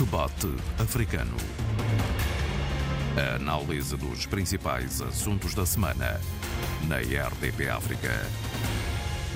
[0.00, 0.46] Debate
[0.78, 1.36] Africano.
[3.18, 6.18] A análise dos principais assuntos da semana
[6.88, 8.08] na RDP África.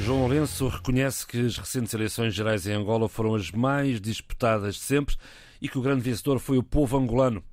[0.00, 4.80] João Lourenço reconhece que as recentes eleições gerais em Angola foram as mais disputadas de
[4.80, 5.16] sempre
[5.60, 7.44] e que o grande vencedor foi o povo angolano.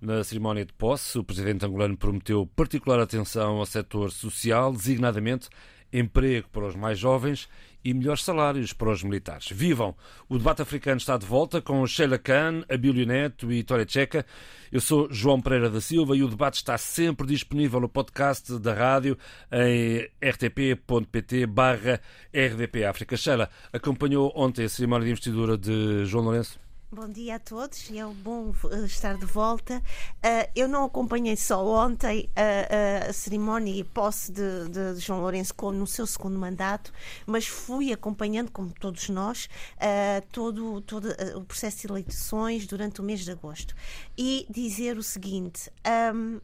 [0.00, 5.48] Na cerimónia de posse, o presidente angolano prometeu particular atenção ao setor social, designadamente
[5.92, 7.48] emprego para os mais jovens
[7.84, 9.48] e melhores salários para os militares.
[9.50, 9.94] Vivam!
[10.28, 14.24] O debate africano está de volta com Sheila Khan, Abílio Neto e Tória Checa.
[14.70, 18.74] Eu sou João Pereira da Silva e o debate está sempre disponível no podcast da
[18.74, 19.18] rádio
[19.50, 22.00] em rtp.pt barra
[22.32, 23.16] RDP África.
[23.16, 26.69] Sheila, acompanhou ontem a cerimónia de investidura de João Lourenço?
[26.92, 29.76] Bom dia a todos, é bom eh, estar de volta.
[29.78, 35.54] Uh, eu não acompanhei só ontem uh, a cerimónia e posse de, de, João Lourenço
[35.72, 36.92] no seu segundo mandato,
[37.24, 43.04] mas fui acompanhando, como todos nós, uh, todo, todo o processo de eleições durante o
[43.04, 43.72] mês de agosto.
[44.18, 45.70] E dizer o seguinte.
[46.12, 46.40] Um,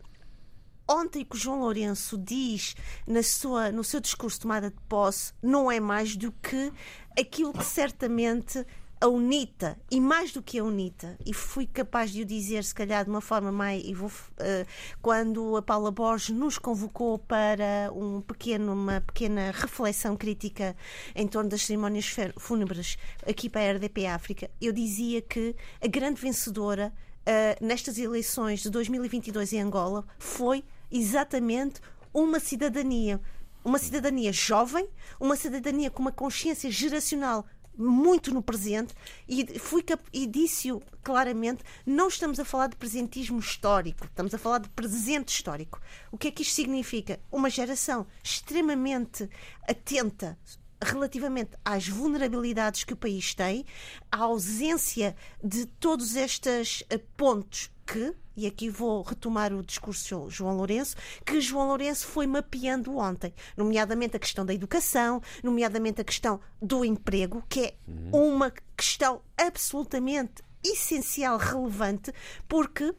[0.89, 5.33] ontem que o João Lourenço diz na sua, no seu discurso de tomada de posse
[5.43, 6.73] não é mais do que
[7.19, 8.65] aquilo que certamente
[9.07, 12.75] a UNITA, e mais do que a UNITA, e fui capaz de o dizer, se
[12.75, 13.89] calhar, de uma forma mais.
[13.93, 14.67] Vou, uh,
[15.01, 20.77] quando a Paula Borges nos convocou para um pequeno, uma pequena reflexão crítica
[21.15, 26.21] em torno das cerimónias fúnebres aqui para a RDP África, eu dizia que a grande
[26.21, 31.81] vencedora uh, nestas eleições de 2022 em Angola foi exatamente
[32.13, 33.21] uma cidadania.
[33.65, 37.45] Uma cidadania jovem, uma cidadania com uma consciência geracional
[37.77, 38.95] muito no presente
[39.29, 44.59] e, fui e disse-o claramente: não estamos a falar de presentismo histórico, estamos a falar
[44.59, 45.81] de presente histórico.
[46.11, 47.21] O que é que isto significa?
[47.31, 49.29] Uma geração extremamente
[49.69, 50.39] atenta
[50.83, 53.65] relativamente às vulnerabilidades que o país tem,
[54.11, 60.35] à ausência de todos estes eh, pontos que, e aqui vou retomar o discurso de
[60.35, 66.05] João Lourenço, que João Lourenço foi mapeando ontem, nomeadamente a questão da educação, nomeadamente a
[66.05, 67.75] questão do emprego, que é
[68.13, 72.13] uma questão absolutamente essencial, relevante,
[72.49, 72.95] porque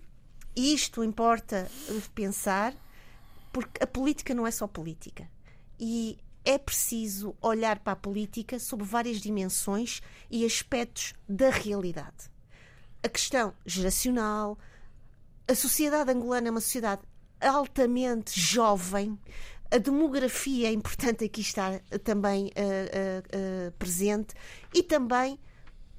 [0.55, 1.69] isto importa
[2.15, 2.73] pensar,
[3.53, 5.29] porque a política não é só política.
[5.79, 10.01] E é preciso olhar para a política sob várias dimensões
[10.31, 12.31] e aspectos da realidade.
[13.03, 14.57] A questão geracional,
[15.47, 17.01] a sociedade angolana é uma sociedade
[17.39, 19.17] altamente jovem.
[19.71, 24.33] A demografia é importante aqui estar também uh, uh, uh, presente
[24.73, 25.39] e também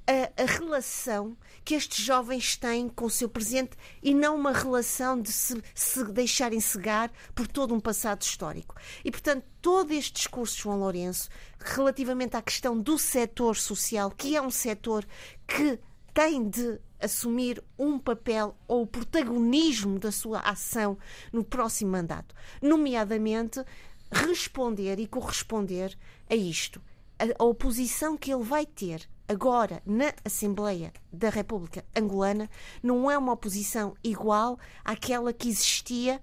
[0.07, 5.21] a, a, relação que estes jovens têm com o seu presente e não uma relação
[5.21, 8.75] de se, se deixarem cegar por todo um passado histórico.
[9.05, 14.35] E, portanto, todo este discurso de João Lourenço relativamente à questão do setor social, que
[14.35, 15.07] é um setor
[15.47, 15.79] que
[16.15, 20.99] tem de assumir um papel ou o protagonismo da sua ação
[21.33, 23.63] no próximo mandato, nomeadamente
[24.11, 25.97] responder e corresponder
[26.29, 26.81] a isto.
[27.19, 32.49] A, a oposição que ele vai ter agora na Assembleia da República Angolana
[32.83, 36.23] não é uma oposição igual àquela que existia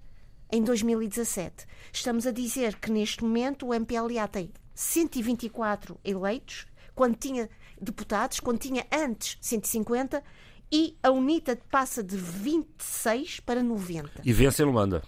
[0.50, 1.66] em 2017.
[1.92, 7.48] Estamos a dizer que neste momento o MPLA tem 124 eleitos, quando tinha
[7.80, 10.22] deputados, quando tinha antes 150
[10.70, 14.22] e a UNITA passa de 26 para 90.
[14.24, 15.02] E vence em Luanda.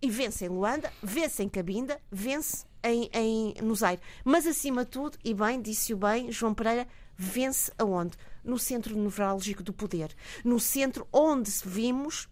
[0.00, 4.00] E vence em Luanda, vence em Cabinda, vence em, em, no Zaire.
[4.24, 8.16] Mas, acima de tudo, e bem, disse-o bem, João Pereira, vence aonde?
[8.42, 10.14] No centro nevrálgico do poder.
[10.44, 12.28] No centro onde vimos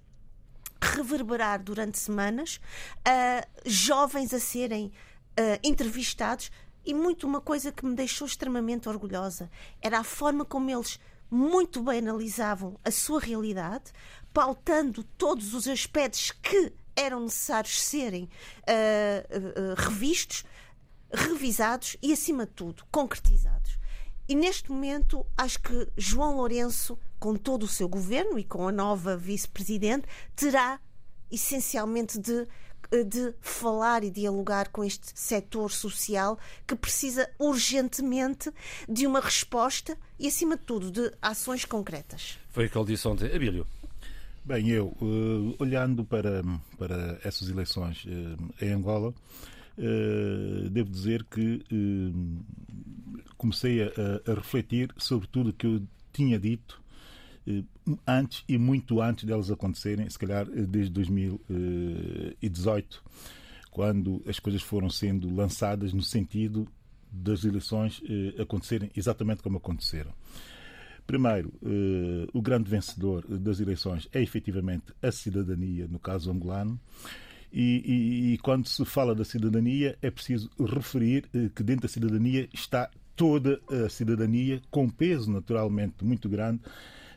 [0.83, 2.59] reverberar durante semanas
[3.07, 6.51] uh, jovens a serem uh, entrevistados
[6.85, 9.51] e muito uma coisa que me deixou extremamente orgulhosa
[9.83, 10.99] era a forma como eles
[11.31, 13.93] muito bem analisavam a sua realidade,
[14.33, 20.45] pautando todos os aspectos que eram necessários serem uh, uh, revistos,
[21.13, 23.79] revisados e, acima de tudo, concretizados.
[24.29, 28.73] E neste momento, acho que João Lourenço, com todo o seu governo e com a
[28.73, 30.06] nova vice-presidente,
[30.37, 30.81] terá
[31.31, 32.47] essencialmente de
[33.06, 36.37] de falar e dialogar com este setor social
[36.67, 38.53] que precisa urgentemente
[38.88, 42.37] de uma resposta e, acima de tudo, de ações concretas.
[42.50, 43.34] Foi o que ele disse ontem.
[43.34, 43.67] Abílio.
[44.44, 46.43] Bem, eu, uh, olhando para,
[46.78, 49.14] para essas eleições uh, em Angola,
[49.78, 51.64] uh, devo dizer que
[53.37, 53.90] comecei a,
[54.26, 55.82] a, refletir sobre tudo o que eu
[56.12, 56.81] tinha dito
[58.06, 63.02] antes e muito antes delas acontecerem, se calhar desde 2018,
[63.70, 66.69] quando as coisas foram sendo lançadas no sentido
[67.11, 68.03] das eleições
[68.39, 70.12] acontecerem exatamente como aconteceram.
[71.07, 71.53] Primeiro,
[72.33, 76.79] o grande vencedor das eleições é efetivamente a cidadania, no caso angolano.
[77.53, 82.49] E, e, e, quando se fala da cidadania, é preciso referir que dentro da cidadania
[82.53, 86.61] está toda a cidadania, com peso naturalmente muito grande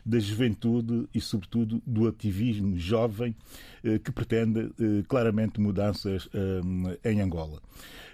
[0.04, 3.34] da juventude e, sobretudo, do ativismo jovem
[3.82, 7.60] eh, que pretende eh, claramente mudanças eh, em Angola.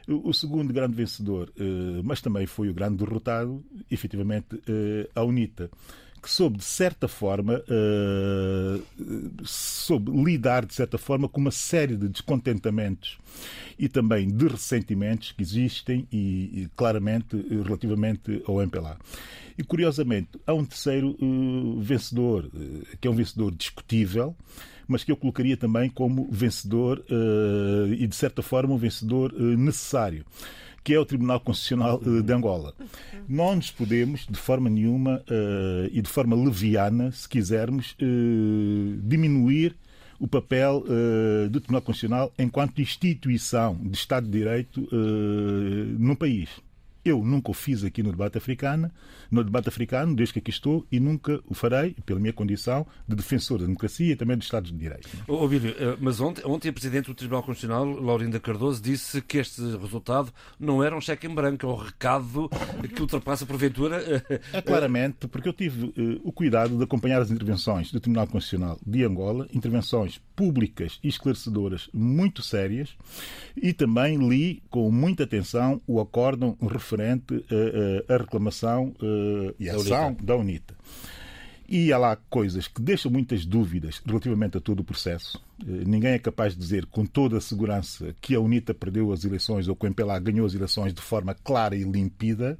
[0.08, 1.52] O segundo grande vencedor,
[2.02, 4.60] mas também foi o grande derrotado, efetivamente,
[5.14, 5.70] a UNITA
[6.20, 8.82] que soube, de certa forma, uh,
[9.44, 13.18] soube lidar, de certa forma, com uma série de descontentamentos
[13.78, 18.98] e também de ressentimentos que existem e, e claramente relativamente ao MPLA.
[19.56, 24.36] E, curiosamente, há um terceiro uh, vencedor, uh, que é um vencedor discutível,
[24.86, 27.04] mas que eu colocaria também como vencedor
[27.96, 30.26] e, de certa forma, um vencedor necessário
[30.82, 32.74] que é o Tribunal Constitucional eh, de Angola.
[33.28, 39.76] Não nos podemos, de forma nenhuma uh, e de forma leviana, se quisermos, uh, diminuir
[40.18, 44.88] o papel uh, do Tribunal Constitucional enquanto instituição de Estado de Direito
[45.98, 46.48] no país.
[47.02, 48.90] Eu nunca o fiz aqui no debate africano,
[49.30, 53.16] no debate africano, desde que aqui estou, e nunca o farei, pela minha condição de
[53.16, 55.08] defensor da democracia e também dos Estados de Direito.
[55.26, 59.38] Oh, Bílio, eh, mas ontem, ontem a Presidente do Tribunal Constitucional, Laurinda Cardoso, disse que
[59.38, 62.50] este resultado não era um cheque em branco, é um recado
[62.94, 64.02] que ultrapassa porventura.
[64.02, 68.26] Eh, é claramente, porque eu tive uh, o cuidado de acompanhar as intervenções do Tribunal
[68.26, 72.94] Constitucional de Angola, intervenções públicas e esclarecedoras muito sérias,
[73.56, 77.44] e também li com muita atenção o acórdão referente referente
[78.08, 80.74] à reclamação eh, e a ação da UNITA.
[81.68, 85.40] E há lá coisas que deixam muitas dúvidas relativamente a todo o processo.
[85.62, 89.24] Eh, ninguém é capaz de dizer com toda a segurança que a UNITA perdeu as
[89.24, 92.58] eleições ou que o MPLA ganhou as eleições de forma clara e limpida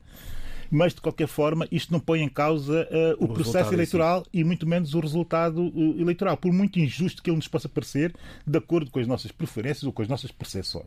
[0.73, 4.45] mas de qualquer forma isto não põe em causa uh, o, o, processo eleitoral e
[4.45, 8.15] muito menos o resultado uh, eleitoral, por muito injusto que ele nos possa parecer,
[8.47, 10.87] de acordo com as nossas preferências ou com as nossas percepções.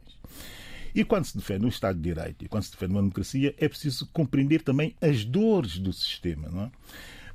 [0.95, 3.68] E quando se defende um Estado de Direito e quando se defende uma democracia, é
[3.68, 6.50] preciso compreender também as dores do sistema.
[6.50, 6.72] Não é?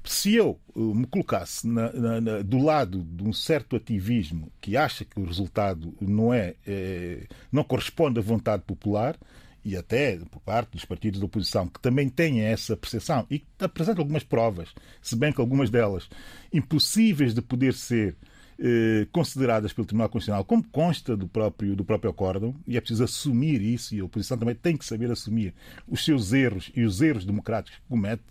[0.05, 4.77] Se eu eh, me colocasse na, na, na, do lado de um certo ativismo que
[4.77, 9.19] acha que o resultado não é, é não corresponde à vontade popular,
[9.65, 13.47] e até por parte dos partidos da oposição, que também têm essa percepção e que
[13.61, 14.73] apresentam algumas provas,
[15.03, 16.09] se bem que algumas delas
[16.51, 18.17] impossíveis de poder ser
[18.61, 23.05] eh, consideradas pelo Tribunal Constitucional como consta do próprio, do próprio acórdão, e é preciso
[23.05, 25.55] assumir isso, e a oposição também tem que saber assumir
[25.87, 28.25] os seus erros e os erros democráticos que comete,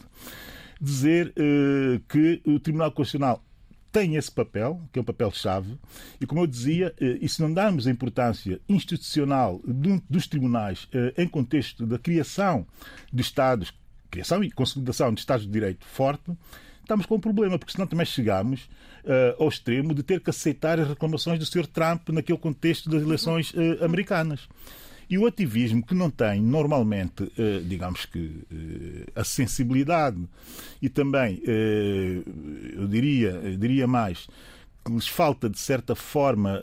[0.81, 3.41] dizer eh, que o Tribunal Constitucional
[3.89, 5.79] tem esse papel, que é um papel-chave,
[6.19, 9.61] e como eu dizia, eh, e se não darmos a importância institucional
[10.09, 12.67] dos tribunais em contexto da criação
[13.13, 13.73] de Estados,
[14.11, 16.31] criação e consolidação de Estados de Direito forte,
[16.87, 18.69] estamos com um problema, porque senão também chegamos
[19.03, 21.67] uh, ao extremo de ter que aceitar as reclamações do Sr.
[21.67, 24.47] Trump naquele contexto das eleições uh, americanas.
[25.09, 28.41] E o ativismo que não tem normalmente, uh, digamos que,
[29.15, 30.17] a sensibilidade
[30.81, 34.27] e também, eu diria, eu diria mais,
[34.85, 36.61] que lhes falta, de certa forma,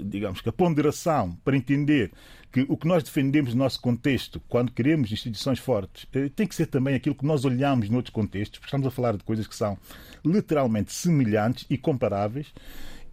[0.00, 2.10] digamos que a ponderação para entender
[2.56, 6.54] que o que nós defendemos no nosso contexto, quando queremos instituições fortes, eh, tem que
[6.54, 9.54] ser também aquilo que nós olhamos noutros contextos, porque estamos a falar de coisas que
[9.54, 9.76] são
[10.24, 12.54] literalmente semelhantes e comparáveis,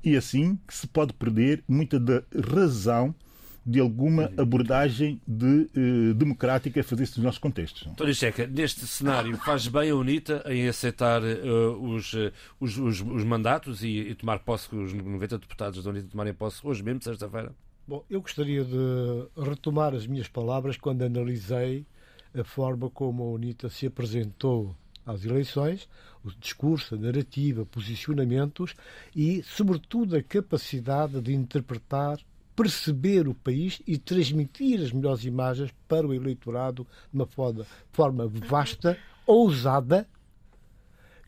[0.01, 2.23] e assim que se pode perder muita da
[2.53, 3.13] razão
[3.65, 7.85] de alguma abordagem de, eh, democrática a fazer-se nos nossos contextos.
[7.85, 12.13] António Checa, neste cenário, faz bem a UNITA em aceitar uh, os,
[12.61, 16.81] os, os, mandatos e, e, tomar posse, os 90 deputados da UNITA tomarem posse hoje
[16.81, 17.53] mesmo, sexta-feira?
[17.85, 21.85] Bom, eu gostaria de retomar as minhas palavras quando analisei
[22.33, 24.73] a forma como a UNITA se apresentou
[25.05, 25.89] às eleições,
[26.23, 28.73] o discurso, a narrativa, posicionamentos
[29.13, 32.19] e, sobretudo, a capacidade de interpretar,
[32.55, 37.27] perceber o país e transmitir as melhores imagens para o eleitorado de uma
[37.91, 38.97] forma vasta,
[39.27, 40.07] ousada,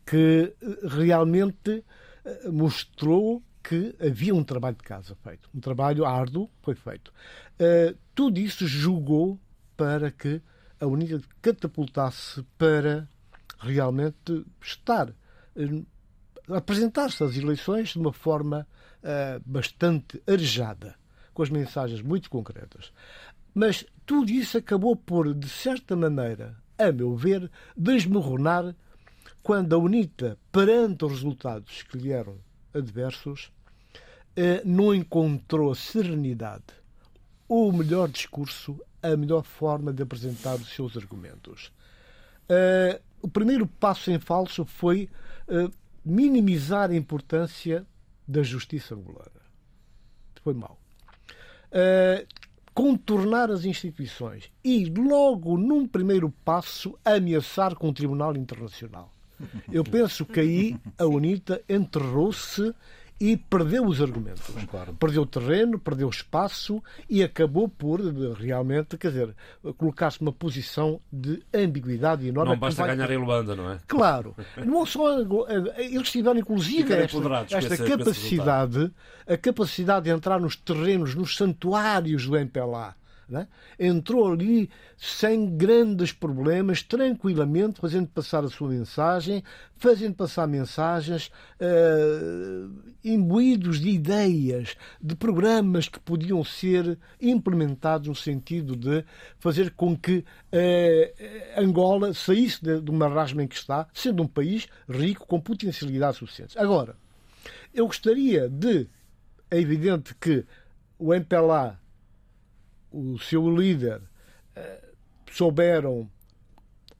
[0.06, 1.84] que eh, realmente
[2.24, 5.50] eh, mostrou que havia um trabalho de casa feito.
[5.52, 7.12] Um trabalho árduo foi feito.
[7.60, 9.40] Uh, tudo isso julgou
[9.76, 10.40] para que
[10.78, 13.08] a Unidade catapultasse para
[13.58, 15.86] realmente estar, uh,
[16.54, 18.68] apresentar-se às eleições de uma forma
[19.02, 20.94] uh, bastante arejada,
[21.34, 22.92] com as mensagens muito concretas.
[23.52, 28.76] Mas tudo isso acabou por, de certa maneira, a meu ver, desmoronar
[29.42, 32.38] quando a UNITA, perante os resultados que lhe eram
[32.72, 33.50] adversos,
[34.64, 36.64] não encontrou serenidade,
[37.48, 41.72] o melhor discurso, a melhor forma de apresentar os seus argumentos.
[42.48, 45.08] Eh, o primeiro passo em falso foi
[45.48, 45.68] uh,
[46.04, 47.84] minimizar a importância
[48.26, 49.42] da justiça angolana.
[50.42, 50.78] Foi mau.
[51.72, 52.24] Uh,
[52.72, 59.10] contornar as instituições e, logo num primeiro passo, ameaçar com o Tribunal Internacional.
[59.72, 62.72] Eu penso que aí a UNITA enterrou-se
[63.20, 64.44] e perdeu os argumentos.
[64.98, 68.00] Perdeu terreno, perdeu espaço e acabou por
[68.34, 69.34] realmente, quer dizer,
[69.78, 72.52] colocar-se numa posição de ambiguidade enorme.
[72.52, 72.94] Não basta vai...
[72.94, 73.78] ganhar em Luanda, não é?
[73.86, 74.34] Claro.
[74.64, 75.18] Não só
[75.78, 78.92] eles tiveram inclusive esta, esta capacidade,
[79.26, 82.94] a capacidade de entrar nos terrenos, nos santuários do MPLA
[83.28, 83.48] né?
[83.78, 89.42] entrou ali sem grandes problemas, tranquilamente, fazendo passar a sua mensagem,
[89.76, 91.30] fazendo passar mensagens
[91.60, 99.04] uh, imbuídos de ideias, de programas que podiam ser implementados no sentido de
[99.38, 104.28] fazer com que uh, Angola saísse de, de uma rasma em que está, sendo um
[104.28, 106.56] país rico, com potencialidades suficientes.
[106.56, 106.96] Agora,
[107.74, 108.88] eu gostaria de.
[109.48, 110.44] É evidente que
[110.98, 111.78] o MPLA
[112.96, 114.00] o seu líder,
[114.54, 114.82] eh,
[115.30, 116.08] souberam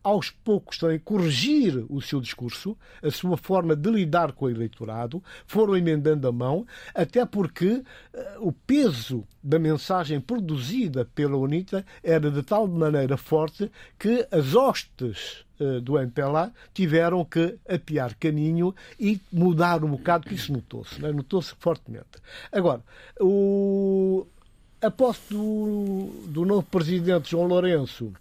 [0.06, 5.20] aos poucos também corrigir o seu discurso, a sua forma de lidar com o eleitorado,
[5.44, 7.82] foram emendando a mão, até porque uh,
[8.38, 15.44] o peso da mensagem produzida pela UNITA era de tal maneira forte que as hostes
[15.58, 21.10] uh, do MPLA tiveram que apiar caminho e mudar um bocado, que isso notou-se, né?
[21.10, 22.20] notou-se fortemente.
[22.52, 22.80] Agora,
[23.20, 24.24] o,
[24.86, 28.12] a posse do, do novo presidente João Lourenço,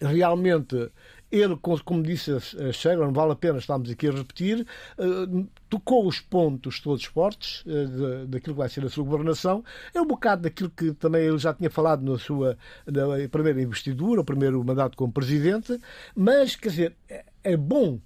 [0.00, 0.90] realmente
[1.30, 4.66] ele, como disse a Sheila, não vale a pena estarmos aqui a repetir,
[4.98, 9.64] uh, tocou os pontos todos fortes uh, daquilo que vai ser a sua governação.
[9.92, 14.20] É um bocado daquilo que também ele já tinha falado na sua na primeira investidura,
[14.20, 15.78] o primeiro mandato como presidente,
[16.14, 17.98] mas, quer dizer, é, é bom,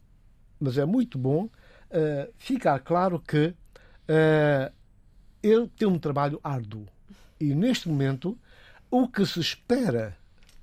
[0.60, 3.54] mas é muito bom uh, ficar claro que
[5.42, 6.86] ele tem um trabalho árduo
[7.40, 8.38] e neste momento,
[8.90, 10.16] o que se espera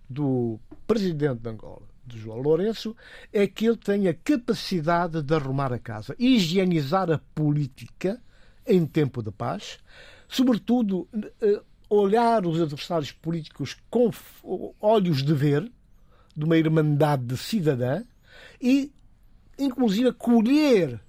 [0.10, 2.96] do presidente de Angola, de João Lourenço,
[3.32, 8.22] é que ele tenha capacidade de arrumar a casa, higienizar a política
[8.66, 9.80] em tempo de paz,
[10.28, 11.08] sobretudo
[11.42, 14.12] eh, olhar os adversários políticos com
[14.80, 15.72] olhos de ver,
[16.36, 18.04] de uma irmandade cidadã,
[18.62, 18.92] e,
[19.58, 21.00] inclusive, colher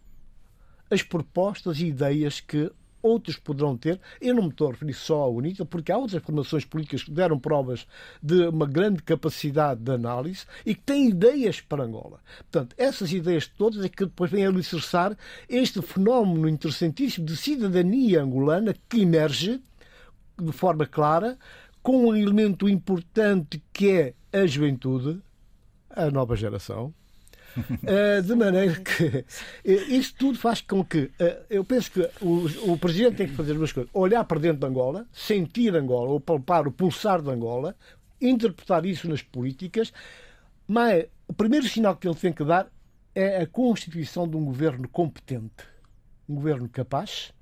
[0.90, 2.70] as propostas e ideias que
[3.02, 4.00] outros poderão ter.
[4.20, 7.10] Eu não me estou a referir só à UNITA, porque há outras formações políticas que
[7.10, 7.86] deram provas
[8.22, 12.20] de uma grande capacidade de análise e que têm ideias para Angola.
[12.50, 15.16] Portanto, essas ideias todas é que depois vêm a alicerçar
[15.48, 19.60] este fenómeno interessantíssimo de cidadania angolana que emerge
[20.38, 21.38] de forma clara
[21.82, 25.22] com um elemento importante que é a juventude,
[25.88, 26.92] a nova geração,
[27.56, 29.24] Uh, de maneira que uh,
[29.64, 33.54] isso tudo faz com que uh, eu penso que o, o, presidente tem que fazer
[33.54, 37.74] duas coisas: olhar para dentro de Angola, sentir Angola, ou palpar o pulsar de Angola,
[38.20, 39.92] interpretar isso nas políticas,
[40.66, 42.68] mas o primeiro sinal que ele tem que dar
[43.14, 45.64] é a constituição de um governo competente,
[46.28, 47.32] um governo capaz,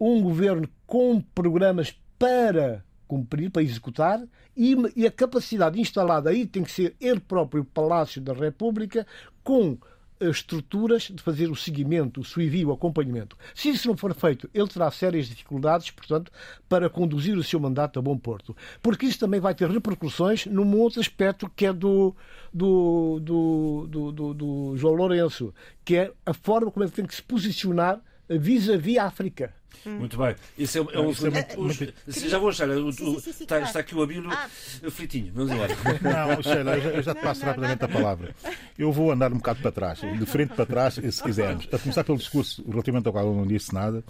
[0.00, 4.22] um governo com programas para cumprir, para executar,
[4.56, 9.06] e, e, a capacidade instalada aí tem que ser ele próprio, o Palácio da República,
[9.42, 9.78] com
[10.20, 13.36] eh, estruturas de fazer o seguimento, o suivi, o acompanhamento.
[13.54, 16.30] Se isso não for feito, ele terá sérias dificuldades, portanto,
[16.68, 18.56] para conduzir o seu mandato a bom porto.
[18.82, 22.14] Porque isso também vai ter repercussões num outro aspecto que é do,
[22.52, 27.14] do, do, do, do, do João Lourenço, que é a forma como ele tem que
[27.14, 29.57] se posicionar vis-à-vis -vis África.
[29.86, 29.98] Hum.
[29.98, 30.34] Muito bem.
[30.56, 31.10] Isso é, é um.
[31.10, 32.68] É, já vou achar.
[32.68, 34.48] está, está, aqui o Abílio ah.
[34.90, 35.32] fritinho.
[35.34, 35.74] Vamos embora.
[36.02, 37.88] Não, Sheila, eu já, eu já te passo não, rapidamente não.
[37.88, 38.34] a palavra.
[38.78, 41.68] Eu vou andar um bocado para trás, de frente para trás, se quisermos.
[41.72, 44.04] A começar pelo discurso, relativamente ao qual eu não disse nada,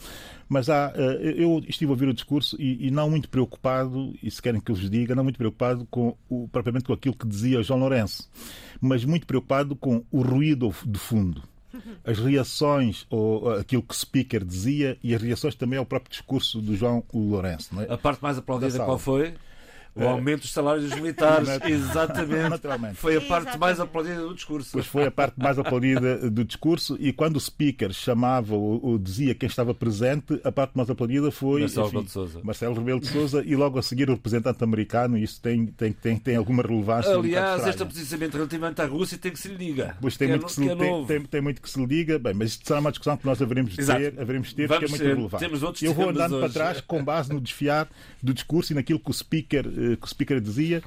[0.49, 4.31] mas há, eh, eu estive a ouvir o discurso e, e não muito preocupado, e
[4.31, 7.27] se querem que eu vos diga, não muito preocupado com o, propriamente com aquilo que
[7.27, 8.29] dizia João Lourenço,
[8.81, 11.43] mas muito preocupado com o ruído de fundo
[12.05, 16.61] as reações ou aquilo que o speaker dizia e as reações também ao próprio discurso
[16.61, 17.79] do João Lourenço.
[17.81, 17.93] É?
[17.93, 19.35] A parte mais aplaudida qual foi?
[19.99, 20.07] O é.
[20.07, 22.49] aumento dos salários dos militares, exatamente.
[22.49, 22.95] Naturalmente.
[22.95, 23.59] Foi a parte exatamente.
[23.59, 24.71] mais aplaudida do discurso.
[24.73, 28.99] Pois foi a parte mais aplaudida do discurso e quando o speaker chamava ou, ou
[28.99, 32.41] dizia quem estava presente, a parte mais aplaudida foi Marcelo Rebelo de Sousa.
[32.45, 35.93] Marcelo Rebelo de Sousa e logo a seguir o representante americano e isso tem, tem,
[35.93, 37.13] tem, tem alguma relevância.
[37.13, 39.97] Aliás, um este posicionamento relativamente à Rússia tem que se lhe diga.
[40.01, 42.19] Pois tem, muito, é, que se, é tem, tem, tem, muito que se lhe diga.
[42.21, 44.85] Bem, mas isto será uma discussão que nós haveremos de ter, haveremos de ter porque
[44.85, 45.45] é muito relevante.
[45.45, 46.45] Temos outros Eu vou andando hoje.
[46.45, 47.89] para trás com base no desfiar
[48.23, 50.83] do discurso e naquilo que o speaker uh, que o speaker dizia,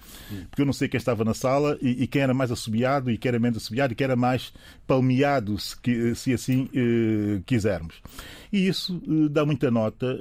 [0.49, 3.17] porque eu não sei quem estava na sala e, e quem era mais assobiado e
[3.17, 4.53] quem era menos assobiado e quem era mais
[4.87, 7.95] palmeado, se, se assim uh, quisermos.
[8.51, 10.17] E isso uh, dá muita nota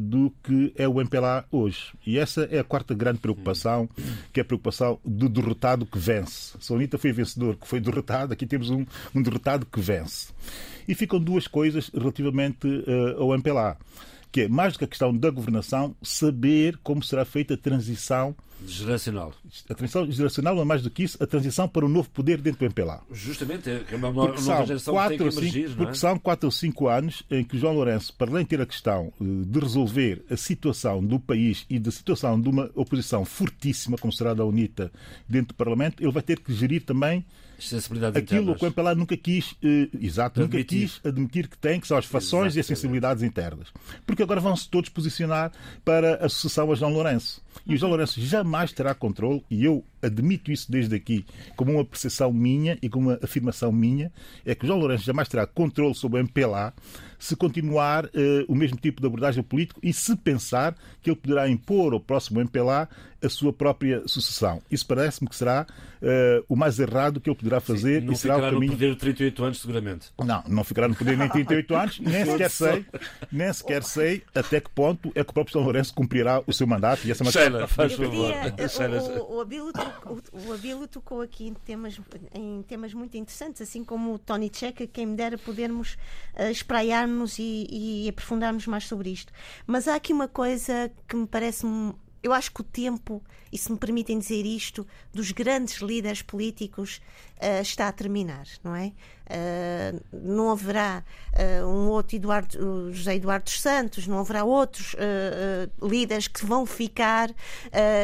[0.00, 1.92] do que é o MPLA hoje.
[2.06, 3.88] E essa é a quarta grande preocupação,
[4.32, 6.54] que é a preocupação do derrotado que vence.
[6.60, 10.28] Solita foi vencedor que foi derrotado, aqui temos um, um derrotado que vence.
[10.86, 12.66] E ficam duas coisas relativamente
[13.16, 13.76] ao MPLA
[14.32, 18.34] que é, mais do que a questão da governação, saber como será feita a transição
[18.66, 19.34] geracional.
[19.68, 22.40] A transição geracional não é mais do que isso, a transição para o novo poder
[22.40, 23.02] dentro do MPLA.
[23.12, 25.94] Justamente, é uma nova geração que tem que emergir, cinco, Porque é?
[25.94, 29.12] são 4 ou 5 anos em que João Lourenço, para além de ter a questão
[29.20, 34.12] eh, de resolver a situação do país e da situação de uma oposição fortíssima, como
[34.12, 34.90] será da UNITA,
[35.28, 37.24] dentro do Parlamento, ele vai ter que gerir também
[38.18, 39.56] Aquilo que o MPLA nunca quis, uh,
[40.00, 40.80] exato, admitir.
[40.80, 42.56] nunca quis admitir que tem, que são as fações Exatamente.
[42.56, 43.68] e as sensibilidades internas.
[44.06, 45.52] Porque agora vão-se todos posicionar
[45.84, 47.41] para a sucessão a João Lourenço.
[47.66, 51.24] E o João Lourenço jamais terá controle, e eu admito isso desde aqui
[51.56, 54.10] como uma percepção minha e como uma afirmação minha,
[54.44, 56.74] é que o João Lourenço jamais terá controle sobre o MPLA
[57.22, 58.10] se continuar uh,
[58.48, 62.40] o mesmo tipo de abordagem política e se pensar que ele poderá impor ao próximo
[62.40, 62.88] MPLA
[63.22, 64.60] a sua própria sucessão.
[64.68, 65.64] Isso parece-me que será
[66.02, 68.72] uh, o mais errado que ele poderá fazer Sim, não e será o caminho.
[68.72, 70.08] no poder 38 anos, seguramente.
[70.18, 72.86] Não, não ficará no poder nem 38 anos, nem sequer sei,
[73.30, 76.66] nem sequer sei até que ponto é que o próprio São Lourenço cumprirá o seu
[76.66, 78.32] mandato e essa Sheila, faz favor.
[79.28, 81.98] O, o, Abilo tocou, o Abilo tocou aqui em temas,
[82.34, 85.96] em temas muito interessantes, assim como o Tony Checa, quem me dera podermos
[86.34, 89.32] uh, espraiar-nos e, e aprofundarmos mais sobre isto.
[89.66, 91.66] Mas há aqui uma coisa que me parece
[92.22, 97.00] eu acho que o tempo, e se me permitem dizer isto, dos grandes líderes políticos
[97.36, 98.92] uh, está a terminar, não é?
[99.26, 101.02] Uh, não haverá
[101.32, 104.94] uh, um outro Eduardo, José Eduardo dos Santos, não haverá outros
[105.82, 107.30] líderes que vão ficar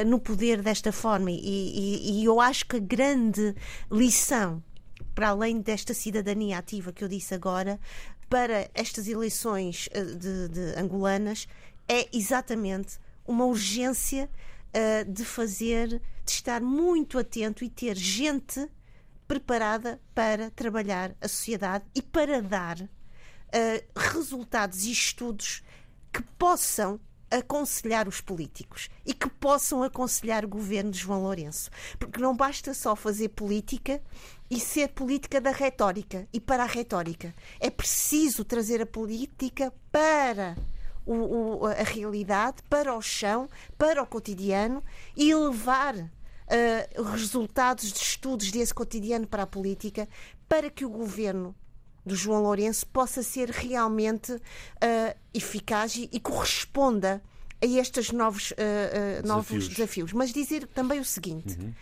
[0.06, 1.30] no poder desta forma.
[1.30, 3.54] E, e, e eu acho que a grande
[3.90, 4.62] lição,
[5.14, 7.78] para além desta cidadania ativa que eu disse agora,
[8.28, 11.46] para estas eleições de, de angolanas,
[11.88, 12.98] é exatamente
[13.28, 14.28] uma urgência
[14.68, 18.68] uh, de fazer, de estar muito atento e ter gente
[19.28, 22.88] preparada para trabalhar a sociedade e para dar uh,
[23.94, 25.62] resultados e estudos
[26.10, 26.98] que possam
[27.30, 31.70] aconselhar os políticos e que possam aconselhar o governo de João Lourenço.
[31.98, 34.00] Porque não basta só fazer política
[34.50, 37.34] e ser política da retórica e para a retórica.
[37.60, 40.56] É preciso trazer a política para
[41.12, 44.82] o, o, a realidade para o chão, para o cotidiano
[45.16, 50.08] e levar uh, resultados de estudos desse cotidiano para a política
[50.48, 51.54] para que o governo
[52.04, 54.40] do João Lourenço possa ser realmente uh,
[55.34, 57.22] eficaz e, e, corresponda
[57.60, 59.68] a estes novos, uh, uh, novos desafios.
[59.68, 60.12] desafios.
[60.12, 61.74] Mas dizer também o seguinte: uhum.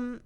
[0.00, 0.20] um,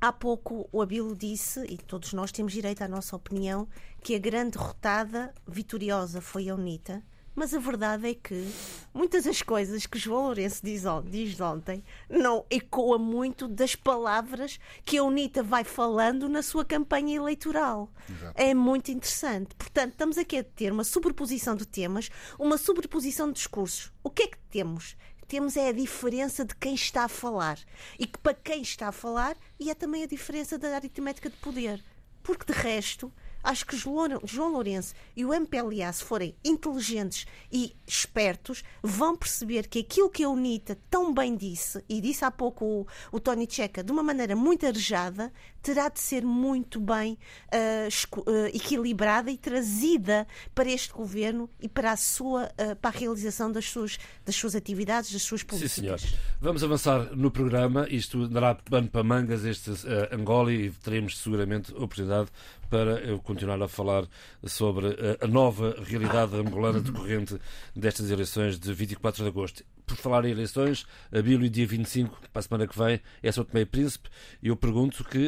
[0.00, 3.68] Há pouco o Abilo disse, e todos nós temos direito à nossa opinião,
[4.02, 7.02] que a grande derrotada vitoriosa foi a UNITA,
[7.34, 8.48] mas a verdade é que
[8.92, 14.96] muitas das coisas que João Lourenço diz, diz ontem não ecoa muito das palavras que
[14.96, 17.90] a UNITA vai falando na sua campanha eleitoral.
[18.08, 18.34] Exato.
[18.36, 19.54] É muito interessante.
[19.56, 23.92] Portanto, estamos aqui a ter uma sobreposição de temas, uma sobreposição de discursos.
[24.02, 24.96] O que é que temos?
[25.24, 27.58] Temos é a diferença de quem está a falar.
[27.98, 31.36] E que para quem está a falar, e é também a diferença da aritmética de
[31.36, 31.82] poder.
[32.22, 38.64] Porque de resto, acho que João Lourenço e o MPLA, se forem inteligentes e espertos,
[38.82, 42.86] vão perceber que aquilo que a UNITA tão bem disse, e disse há pouco o,
[43.12, 45.30] o Tony Checa, de uma maneira muito arejada,
[45.64, 47.16] terá de ser muito bem
[47.50, 52.98] uh, uh, equilibrada e trazida para este governo e para a sua uh, para a
[53.00, 55.72] realização das suas das suas atividades, das suas políticas.
[55.72, 56.00] Sim, senhor.
[56.38, 57.86] Vamos avançar no programa.
[57.88, 59.70] Isto dará pano para mangas este
[60.12, 62.28] Angola e teremos seguramente oportunidade
[62.68, 64.06] para eu continuar a falar
[64.44, 67.40] sobre a nova realidade angolana decorrente
[67.74, 72.40] destas eleições de 24 de agosto por falar em eleições, a Bíblia, dia 25, para
[72.40, 74.08] a semana que vem, é São Tomé e Príncipe,
[74.42, 75.18] e eu pergunto que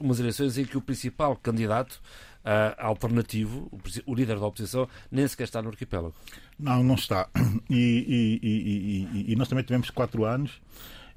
[0.00, 2.00] um, umas eleições em que o principal candidato
[2.44, 6.14] uh, alternativo, o, o, líder da oposição, nem sequer está no arquipélago.
[6.58, 7.28] Não, não está.
[7.70, 10.58] E, e, e, e nós também tivemos quatro anos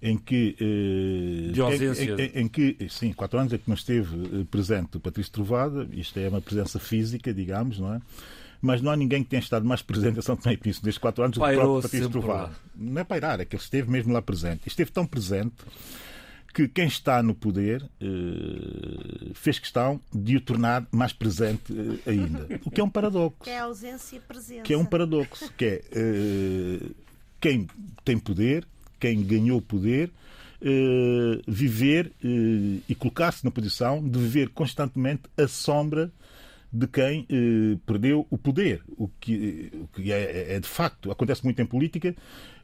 [0.02, 2.16] em que eh, de ausência.
[2.16, 5.32] Em, em, em, que sim quatro anos é que não esteve eh, presente o Patrício
[5.32, 8.02] Trovada isto é uma presença física digamos não é
[8.62, 11.02] mas não há ninguém que tenha estado mais presente em São Tomé e Príncipe nestes
[11.02, 12.56] quatro anos do que o próprio Patrício Trovado.
[12.76, 14.68] Não é pairar, é que ele esteve mesmo lá presente.
[14.68, 15.56] Esteve tão presente
[16.54, 21.74] que quem está no poder eh, fez questão de o tornar mais presente
[22.06, 22.48] eh, ainda.
[22.66, 23.40] O que é um paradoxo.
[23.44, 24.64] Que é a ausência presente.
[24.64, 25.52] Que é um paradoxo.
[25.58, 26.88] Que é eh,
[27.40, 27.68] quem
[28.04, 28.68] tem poder
[29.02, 30.12] quem ganhou poder
[30.62, 36.12] eh, viver eh, e colocar-se na posição de viver constantemente a sombra
[36.72, 41.44] de quem eh, perdeu o poder, o que, o que é, é, de facto, acontece
[41.44, 42.16] muito em política,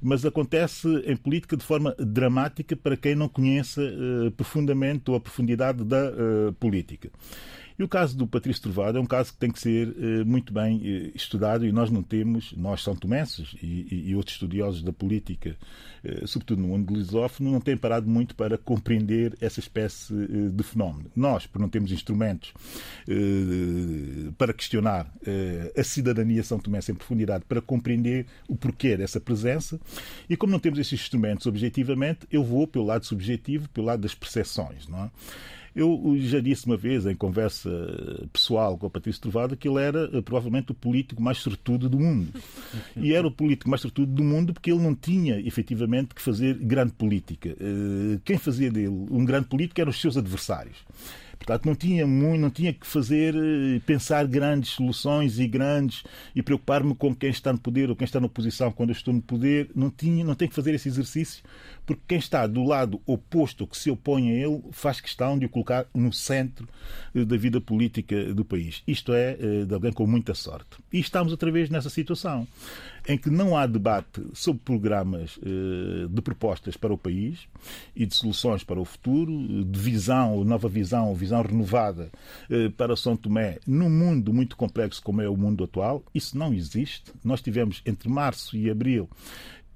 [0.02, 5.20] mas acontece em política de forma dramática para quem não conheça eh, profundamente ou a
[5.20, 7.10] profundidade da eh, política.
[7.80, 10.52] E o caso do Patrício Trovado é um caso que tem que ser eh, muito
[10.52, 14.92] bem eh, estudado e nós não temos, nós são tomenses e, e, outros estudiosos da
[14.92, 15.56] política,
[16.04, 20.12] eh, sobretudo no mundo lusófono, não têm parado muito para compreender essa espécie
[20.52, 21.12] de fenómeno.
[21.16, 22.54] Nós, por não termos instrumentos
[24.38, 25.12] para questionar
[25.78, 29.80] a cidadania são tomense em profundidade, para compreender o porquê dessa presença,
[30.30, 34.16] e como não temos esses instrumentos objetivamente, eu vou pelo lado subjetivo, pelo lado das
[34.16, 34.88] percepções.
[34.88, 35.12] Não é?
[35.78, 37.70] Eu já disse uma vez, em conversa
[38.34, 42.00] pessoal com o Patrício Trovada, que ele era eh, provavelmente o político mais sortudo do
[42.00, 42.34] mundo.
[42.98, 46.56] E era o político mais sortudo do mundo porque ele não tinha, efetivamente, que fazer
[46.56, 47.50] grande política.
[47.50, 50.78] Eh, quem fazia dele um grande político eram os seus adversários.
[51.38, 56.04] Portanto, não tinha muito, não tinha que fazer, eh, pensar grandes soluções e grandes
[56.36, 59.14] e preocupar-me com quem está no poder ou quem está na oposição quando eu estou
[59.14, 59.70] no poder.
[59.76, 61.44] Não tinha, não tem que fazer esse exercício,
[61.88, 65.50] porque quem está do lado oposto que se opõe a ele faz questão de o
[65.50, 66.68] colocar no centro
[67.16, 68.84] eh, da vida política do país.
[68.86, 70.78] Isto é eh, de alguém com muita sorte.
[70.92, 72.46] E estamos outra vez nessa situação
[73.08, 77.48] em que não há debate sobre programas eh, de propostas para o país
[77.96, 82.12] e de soluções para o futuro, de visão, nova visão, visão renovada
[82.76, 86.04] para São Tomé, num mundo muito complexo como é o mundo atual.
[86.14, 87.14] Isso não existe.
[87.24, 89.10] Nós tivemos entre março e abril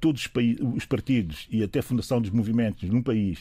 [0.02, 0.28] todos
[0.76, 3.40] os partidos e até a fundação dos movimentos no país,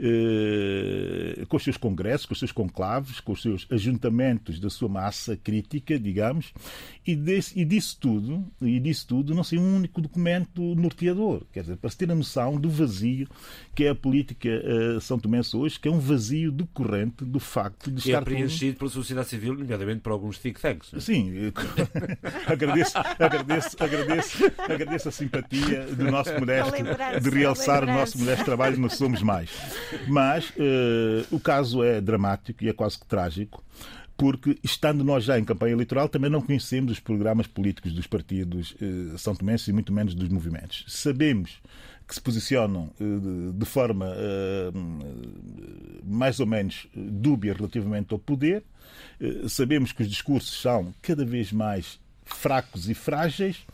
[0.00, 4.88] eh, com os seus congressos, com os seus conclaves, com os seus ajuntamentos da sua
[4.88, 6.52] massa crítica, digamos,
[7.06, 11.60] e, desse, e disso tudo, e disso tudo não sei um único documento norteador, quer
[11.60, 13.28] dizer, para se ter a noção do vazio
[13.74, 17.90] que é a política uh, São Tomé hoje, que é um vazio decorrente do facto
[17.90, 18.22] de que é estar...
[18.22, 18.78] é preenchido tudo...
[18.78, 20.90] pela sociedade civil, nomeadamente por alguns think tanks.
[20.98, 21.52] Sim,
[22.46, 26.72] agradeço, agradeço, agradeço, agradeço a simpatia do nosso modesto,
[27.20, 29.50] de realçar o nosso modesto trabalho, nós somos mais.
[30.06, 33.62] Mas uh, o caso é dramático e é quase que trágico
[34.18, 38.74] porque, estando nós já em campanha eleitoral, também não conhecemos os programas políticos dos partidos
[38.82, 40.84] eh, são tomenses e muito menos dos movimentos.
[40.88, 41.60] Sabemos
[42.06, 43.04] que se posicionam eh,
[43.54, 44.72] de forma eh,
[46.02, 48.64] mais ou menos dúbia relativamente ao poder.
[49.20, 53.64] Eh, sabemos que os discursos são cada vez mais fracos e frágeis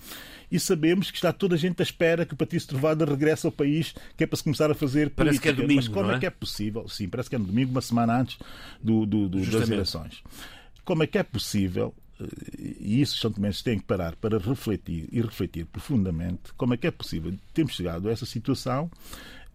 [0.55, 3.51] e sabemos que está toda a gente à espera que o Patrício Trovada regresse ao
[3.51, 5.53] país, que é para se começar a fazer parece política.
[5.53, 6.14] Que é domingo, Mas como é?
[6.14, 6.19] é?
[6.21, 6.88] que é possível?
[6.88, 8.38] Sim, parece que é no domingo, uma semana antes
[8.81, 10.23] do, do, do das eleições.
[10.85, 12.27] Como é que é possível eh,
[12.79, 16.87] e isso os santomenses têm que parar para refletir e refletir profundamente como é que
[16.87, 18.88] é possível termos chegado a essa situação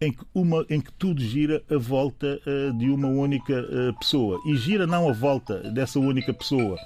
[0.01, 4.41] em que, uma, em que tudo gira à volta uh, de uma única uh, pessoa.
[4.45, 6.77] E gira não à volta dessa única pessoa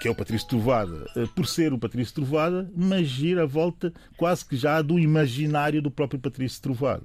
[0.00, 3.92] que é o Patrício Trovada, eh, por ser o Patrício Trovada, mas gira a volta
[4.16, 7.04] quase que já do imaginário do próprio Patrício Trovada.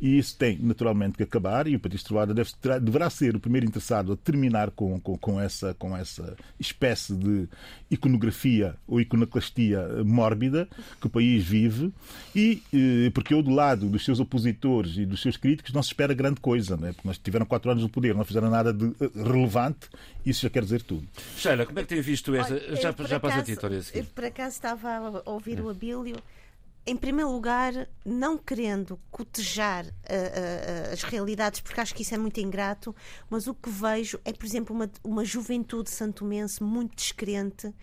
[0.00, 3.66] E isso tem naturalmente que acabar, e o Patrício Trovada deve, deverá ser o primeiro
[3.66, 7.48] interessado a terminar com, com, com, essa, com essa espécie de
[7.90, 10.68] iconografia ou iconoclastia mórbida
[11.00, 11.92] que o país vive,
[12.34, 15.88] e eh, porque eu, do lado dos seus opositores e dos seus críticos, não se
[15.88, 16.92] espera grande coisa, né?
[16.92, 19.88] porque nós tiveram quatro anos no poder, não fizeram nada de relevante,
[20.28, 21.06] isso já quer dizer tudo.
[21.36, 22.54] Sheila, como é que tem visto esta.
[22.54, 23.80] Olha, já já passa a ti, Vitória.
[23.94, 25.62] Eu por acaso estava a ouvir é.
[25.62, 26.16] o Abílio.
[26.86, 32.18] Em primeiro lugar, não querendo cotejar uh, uh, as realidades, porque acho que isso é
[32.18, 32.96] muito ingrato,
[33.28, 37.74] mas o que vejo é, por exemplo, uma, uma juventude santomense muito descrente,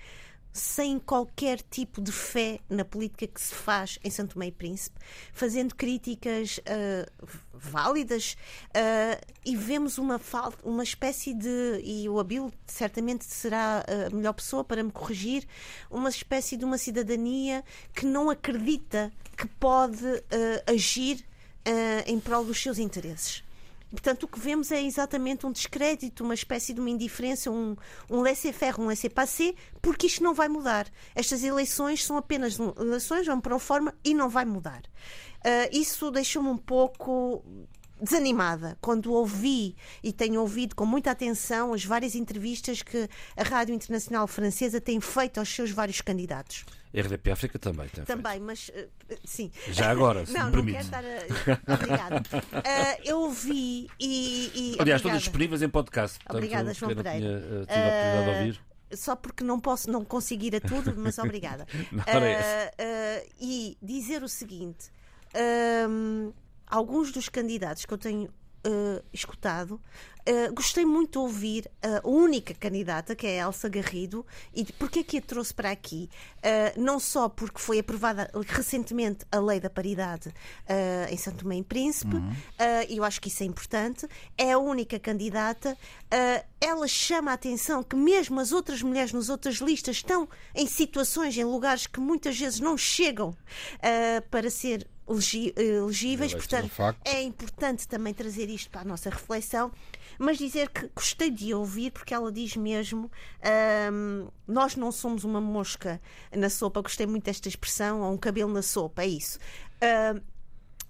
[0.56, 4.98] sem qualquer tipo de fé na política que se faz em Santo Meio Príncipe,
[5.34, 8.38] fazendo críticas uh, válidas
[8.70, 14.32] uh, e vemos uma falta, uma espécie de e o Abil certamente será a melhor
[14.32, 15.46] pessoa para me corrigir,
[15.92, 17.62] uma espécie de uma cidadania
[17.94, 21.26] que não acredita que pode uh, agir
[22.06, 23.45] em prol dos seus interesses.
[23.96, 27.76] Portanto, o que vemos é exatamente um descrédito, uma espécie de uma indiferença, um,
[28.10, 30.88] um laissez-faire, um laissez-passer, porque isto não vai mudar.
[31.16, 34.82] Estas eleições são apenas eleições, vão para uma forma e não vai mudar.
[34.82, 37.44] Uh, isso deixou-me um pouco
[38.02, 43.74] desanimada quando ouvi e tenho ouvido com muita atenção as várias entrevistas que a Rádio
[43.74, 46.66] Internacional Francesa tem feito aos seus vários candidatos.
[47.00, 48.46] RDP África também tem Também, feito.
[48.46, 49.52] mas uh, sim.
[49.70, 50.84] Já agora, se não, me permite.
[50.84, 51.74] Não, quero estar a...
[51.74, 52.24] Obrigada.
[52.42, 54.74] Uh, eu ouvi e...
[54.76, 56.20] e Aliás, todas disponíveis em podcast.
[56.30, 57.20] Obrigada, João Pereira.
[57.20, 58.62] Tinha, uh, tive a oportunidade de ouvir
[58.96, 61.66] só porque não posso não conseguir a tudo, mas obrigada.
[61.92, 64.92] uh, uh, e dizer o seguinte:
[65.90, 66.32] hum,
[66.68, 69.80] alguns dos candidatos que eu tenho uh, escutado.
[70.28, 75.04] Uh, gostei muito de ouvir a única candidata, que é a Elsa Garrido, e porquê
[75.04, 76.10] que a trouxe para aqui?
[76.38, 80.34] Uh, não só porque foi aprovada recentemente a lei da paridade
[81.10, 82.34] em Santo Tomé e Príncipe, uhum.
[82.90, 84.08] e eu acho que isso é importante,
[84.38, 85.78] é a única candidata.
[86.60, 91.38] ela chama a atenção que mesmo as outras mulheres nas outras listas estão em situações,
[91.38, 93.36] em lugares que muitas vezes não chegam
[94.32, 96.72] para ser elegíveis, portanto
[97.04, 99.72] é importante também trazer isto para a nossa reflexão,
[100.18, 103.12] mas dizer que gostei de ouvir porque ela diz mesmo
[103.92, 106.02] hum, nós não somos uma mosca
[106.36, 109.40] na sopa, gostei muito desta expressão, ou um cabelo na sopa, é isso.
[109.82, 110.22] Hum,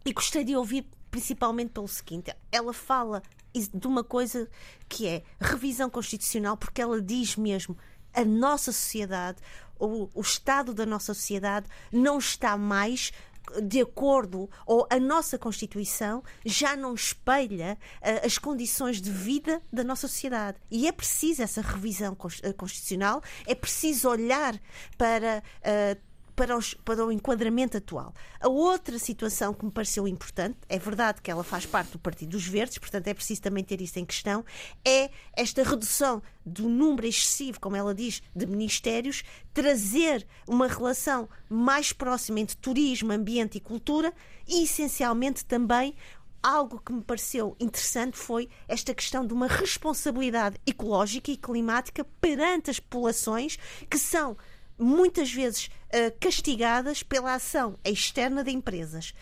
[0.05, 4.49] e gostei de ouvir principalmente pelo seguinte, ela fala de uma coisa
[4.89, 7.77] que é revisão constitucional, porque ela diz mesmo
[8.13, 9.37] a nossa sociedade,
[9.79, 13.11] o, o estado da nossa sociedade não está mais
[13.63, 19.83] de acordo, ou a nossa Constituição já não espelha uh, as condições de vida da
[19.83, 20.57] nossa sociedade.
[20.69, 24.59] E é preciso essa revisão eh, constitucional, é preciso olhar
[24.97, 25.43] para.
[25.59, 28.13] Uh, para, os, para o enquadramento atual.
[28.39, 32.31] A outra situação que me pareceu importante, é verdade que ela faz parte do Partido
[32.31, 34.43] dos Verdes, portanto é preciso também ter isso em questão,
[34.83, 41.93] é esta redução do número excessivo, como ela diz, de ministérios, trazer uma relação mais
[41.93, 44.13] próxima entre turismo, ambiente e cultura
[44.47, 45.95] e, essencialmente, também
[46.45, 52.69] algo que me pareceu interessante foi esta questão de uma responsabilidade ecológica e climática perante
[52.69, 53.57] as populações
[53.89, 54.37] que são
[54.77, 59.13] muitas vezes uh, castigadas pela ação externa de empresas.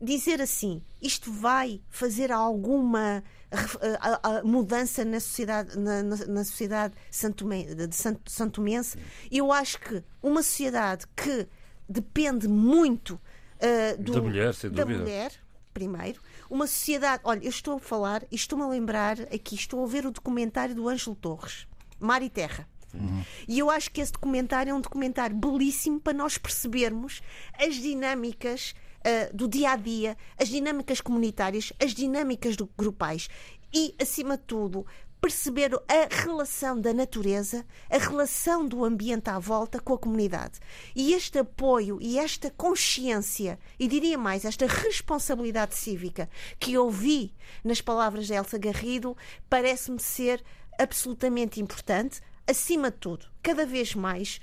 [0.00, 7.96] Dizer assim, isto vai fazer alguma uh, mudança na sociedade, na, na, na sociedade de
[8.26, 8.98] santomense,
[9.30, 11.46] eu acho que uma sociedade que
[11.88, 15.32] depende muito uh, do, da mulher, sem da mulher,
[15.72, 17.22] primeiro, uma sociedade.
[17.24, 20.74] Olha, eu estou a falar e estou-me a lembrar aqui, estou a ver o documentário
[20.74, 21.66] do Ângelo Torres,
[22.00, 22.68] Mar e Terra.
[22.94, 23.24] Uhum.
[23.48, 27.22] E eu acho que esse documentário é um documentário belíssimo para nós percebermos
[27.58, 33.28] as dinâmicas uh, do dia a dia, as dinâmicas comunitárias, as dinâmicas do, grupais
[33.72, 34.86] e, acima de tudo,
[35.22, 40.58] perceber a relação da natureza, a relação do ambiente à volta com a comunidade.
[40.96, 46.28] E este apoio e esta consciência, e diria mais, esta responsabilidade cívica
[46.58, 49.16] que eu vi nas palavras de Elsa Garrido,
[49.48, 50.42] parece-me ser
[50.76, 54.40] absolutamente importante acima de tudo, cada vez mais,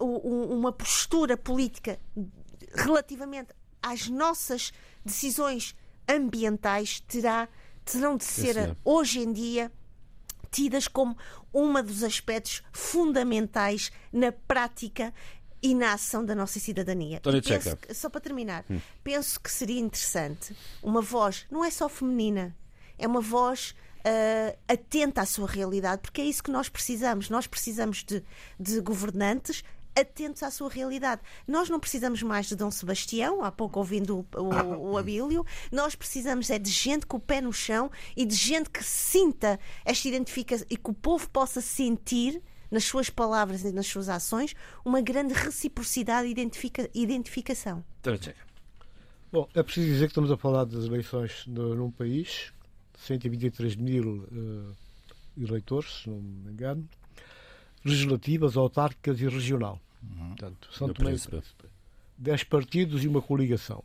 [0.00, 1.98] uh, uma postura política
[2.74, 3.50] relativamente
[3.82, 4.72] às nossas
[5.04, 5.74] decisões
[6.08, 7.48] ambientais terá,
[7.84, 9.70] terão de ser, Esse hoje em dia,
[10.50, 11.16] tidas como
[11.52, 15.12] um dos aspectos fundamentais na prática
[15.62, 17.20] e na ação da nossa cidadania.
[17.76, 18.78] Que, só para terminar, hum.
[19.02, 22.54] penso que seria interessante uma voz, não é só feminina,
[22.98, 23.74] é uma voz
[24.04, 27.30] uh, atenta à sua realidade, porque é isso que nós precisamos.
[27.30, 28.22] Nós precisamos de,
[28.58, 29.64] de governantes
[29.96, 31.22] atentos à sua realidade.
[31.46, 35.94] Nós não precisamos mais de Dom Sebastião, há pouco ouvindo o, o, o, Abílio, nós
[35.94, 40.08] precisamos é de gente com o pé no chão e de gente que sinta esta
[40.08, 45.00] identificação e que o povo possa sentir nas suas palavras e nas suas ações uma
[45.00, 47.84] grande reciprocidade e identifica, identificação.
[49.30, 52.52] Bom, é preciso dizer que estamos a falar das eleições num país
[53.06, 54.76] 123 mil uh,
[55.36, 56.88] eleitores, se não me engano,
[57.84, 59.80] legislativas, autárquicas e regional.
[60.02, 60.28] Uhum.
[60.28, 61.16] Portanto, são também
[62.18, 63.82] 10 partidos e uma coligação.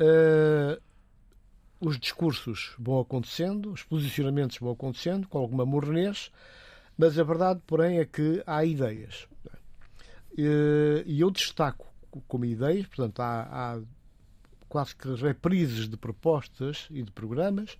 [0.00, 0.80] Uh,
[1.80, 6.30] os discursos vão acontecendo, os posicionamentos vão acontecendo, com alguma mornez,
[6.96, 9.26] mas a verdade, porém, é que há ideias.
[10.32, 11.86] Uh, e eu destaco
[12.26, 13.80] como ideias, portanto, há, há
[14.68, 17.76] quase que reprises de propostas e de programas,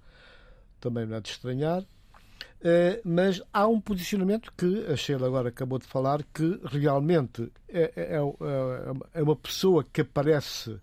[0.81, 1.83] também não é de estranhar.
[1.83, 7.93] Uh, mas há um posicionamento que a Sheila agora acabou de falar que realmente é,
[7.97, 10.79] é, é, é uma pessoa que aparece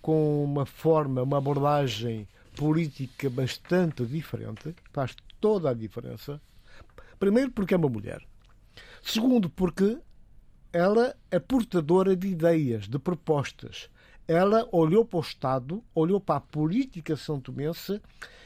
[0.00, 2.26] com uma forma, uma abordagem
[2.56, 6.40] política bastante diferente, faz toda a diferença.
[7.18, 8.22] Primeiro, porque é uma mulher.
[9.02, 9.98] Segundo, porque
[10.72, 13.90] ela é portadora de ideias, de propostas.
[14.30, 18.00] Ela olhou para o Estado, olhou para a política santomense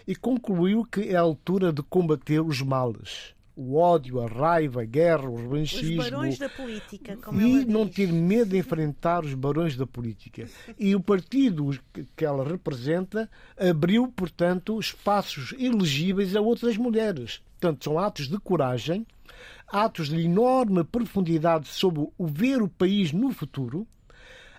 [0.07, 3.35] e concluiu que é a altura de combater os males.
[3.55, 6.01] O ódio, a raiva, a guerra, o revanchismo.
[6.01, 10.49] Os barões da política, como E não ter medo de enfrentar os barões da política.
[10.79, 11.79] E o partido
[12.17, 17.43] que ela representa abriu, portanto, espaços elegíveis a outras mulheres.
[17.61, 19.07] Portanto, são atos de coragem,
[19.69, 23.87] atos de enorme profundidade sobre o ver o país no futuro,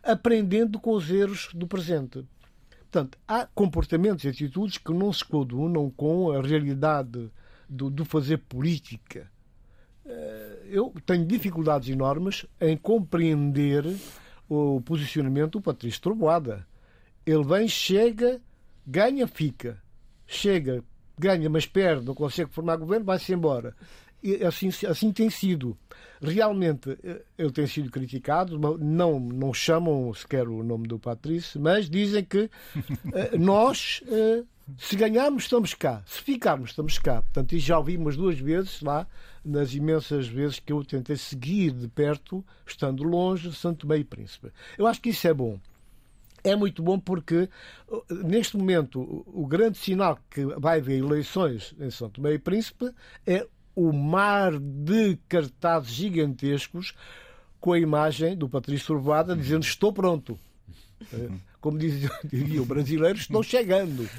[0.05, 2.25] aprendendo com os erros do presente.
[2.91, 7.29] Portanto, há comportamentos e atitudes que não se coadunam com a realidade
[7.67, 9.29] do, do fazer política.
[10.05, 13.83] Eh, eu tenho dificuldades enormes em compreender
[14.47, 16.65] o posicionamento do Patrício Troboada.
[17.25, 18.39] Ele vem, chega,
[18.85, 19.81] ganha, fica.
[20.27, 20.83] Chega,
[21.17, 23.75] ganha, mas perde, não consegue formar governo, vai-se embora.
[24.45, 25.77] Assim, assim tem sido.
[26.21, 31.89] Realmente, eh, ele tem sido criticado, não, não chamam sequer o nome do Patrício, mas
[31.89, 32.49] dizem que
[33.13, 34.43] eh, nós, eh,
[34.77, 36.01] se ganharmos, estamos cá.
[36.05, 37.21] Se ficarmos, estamos cá.
[37.21, 39.05] Portanto, e já ouvimos duas vezes lá,
[39.43, 44.51] nas imensas vezes que eu tentei seguir de perto, estando longe, Santo Meio Príncipe.
[44.77, 45.59] Eu acho que isso é bom
[46.45, 47.49] é muito bom porque,
[48.23, 52.91] neste momento, o grande sinal que vai haver eleições em São Tomé e Príncipe
[53.25, 56.93] é o mar de cartazes gigantescos
[57.59, 60.39] com a imagem do Patrício Urbada dizendo estou pronto.
[61.13, 64.09] Eh, como dizia, dizia o brasileiro, estou chegando.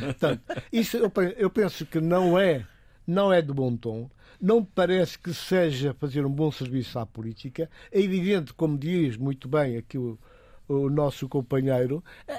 [0.00, 0.42] Portanto,
[0.72, 2.66] isso eu, eu penso que não é,
[3.06, 4.08] não é de bom tom.
[4.40, 7.68] Não parece que seja fazer um bom serviço à política.
[7.90, 10.18] É evidente, como diz muito bem aqui o,
[10.68, 12.34] o nosso companheiro, é,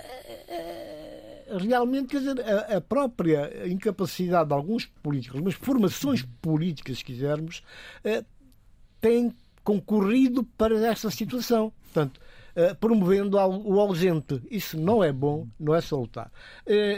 [1.57, 7.63] realmente, quer dizer, a, a, própria incapacidade de alguns políticos, mas formações políticas, se quisermos,
[8.99, 9.33] tem
[9.63, 11.71] concorrido para esta situação.
[11.83, 12.19] Portanto,
[12.79, 14.41] promovendo o ausente.
[14.49, 16.31] Isso não é bom, não é salutar.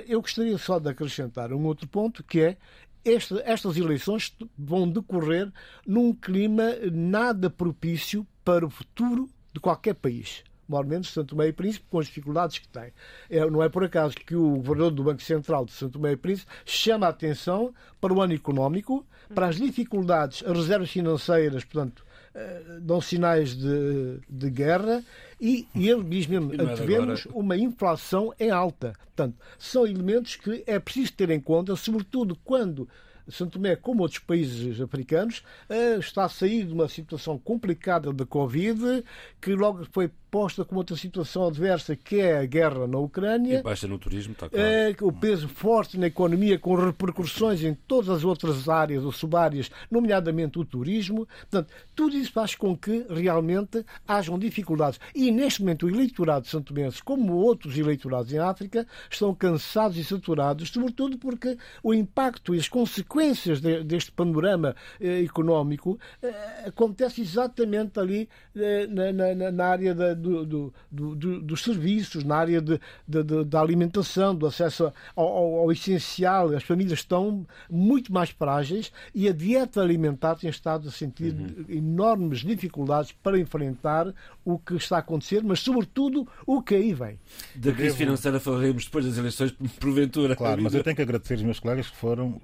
[0.07, 2.57] Eu gostaria só de acrescentar um outro ponto, que é
[3.05, 5.51] este, estas eleições vão decorrer
[5.85, 10.43] num clima nada propício para o futuro de qualquer país
[10.85, 12.91] menos Santo Tomé e Príncipe, com as dificuldades que tem.
[13.29, 16.17] É, não é por acaso que o governador do Banco Central de Santo Tomé e
[16.17, 22.05] Príncipe chama a atenção para o ano económico, para as dificuldades, as reservas financeiras, portanto,
[22.35, 25.03] uh, dão sinais de, de guerra
[25.39, 28.93] e, e ele diz mesmo, tivemos uma inflação em alta.
[29.15, 32.87] Portanto, são elementos que é preciso ter em conta, sobretudo quando
[33.29, 38.25] Santo Tomé, como outros países africanos, eh, está a sair de uma situação complicada de
[38.25, 39.03] Covid,
[39.39, 43.59] que logo foi posta com outra situação adversa, que é a guerra na Ucrânia.
[43.59, 44.65] E baixa no turismo, está claro.
[44.65, 49.69] É, o peso forte na economia, com repercussões em todas as outras áreas ou subáreas,
[49.91, 51.27] nomeadamente o turismo.
[51.51, 54.99] Portanto, tudo isso faz com que realmente hajam dificuldades.
[55.13, 60.69] E neste momento o eleitorado santomense, como outros eleitorados em África, estão cansados e saturados,
[60.69, 63.12] sobretudo porque o impacto e as consequências
[63.61, 70.13] de, deste panorama eh, económico eh, acontece exatamente ali eh, na, na, na área da
[70.13, 75.55] do, do, do, dos serviços, na área de, de, da alimentação, do acesso ao, ao,
[75.59, 76.49] ao, essencial.
[76.55, 81.65] As famílias estão muito mais frágeis e a dieta alimentar tem estado a sentir uhum.
[81.69, 87.19] enormes dificuldades para enfrentar o que está a acontecer, mas sobretudo o que aí vem.
[87.55, 90.35] Da crise financeira falaremos depois das eleições, porventura.
[90.35, 92.39] Claro, mas eu tenho que agradecer os meus colegas que foram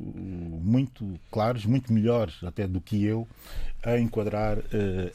[0.59, 3.27] muito claros, muito melhores até do que eu
[3.83, 4.61] a enquadrar uh,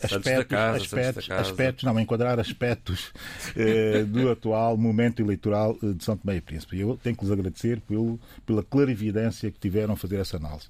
[0.02, 3.12] aspectos, casa, aspectos, aspectos, não, a enquadrar aspectos
[3.50, 6.80] uh, do atual momento eleitoral uh, de São Tomé e Príncipe.
[6.80, 10.68] Eu tenho que lhes agradecer pelo, pela clarividência que tiveram a fazer essa análise.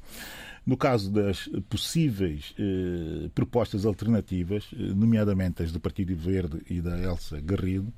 [0.67, 7.39] No caso das possíveis eh, propostas alternativas, nomeadamente as do Partido Verde e da Elsa
[7.41, 7.93] Garrido,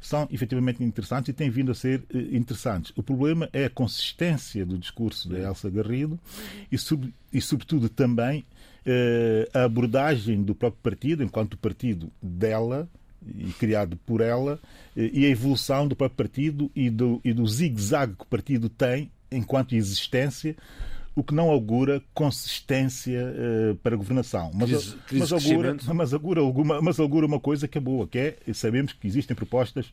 [0.00, 2.92] são efetivamente interessantes e têm vindo a ser eh, interessantes.
[2.96, 6.18] O problema é a consistência do discurso da Elsa Garrido
[6.70, 8.44] e, sub, e sobretudo, também
[8.84, 12.88] eh, a abordagem do próprio partido, enquanto partido dela,
[13.36, 14.60] e criado por ela,
[14.96, 18.68] eh, e a evolução do próprio partido e do, e do zigue-zague que o partido
[18.68, 20.56] tem enquanto existência
[21.18, 24.52] o que não augura consistência uh, para a governação.
[24.54, 28.06] Mas, crise, crise mas, augura, mas, augura alguma, mas augura uma coisa que é boa,
[28.06, 29.90] que é, sabemos que existem propostas uh,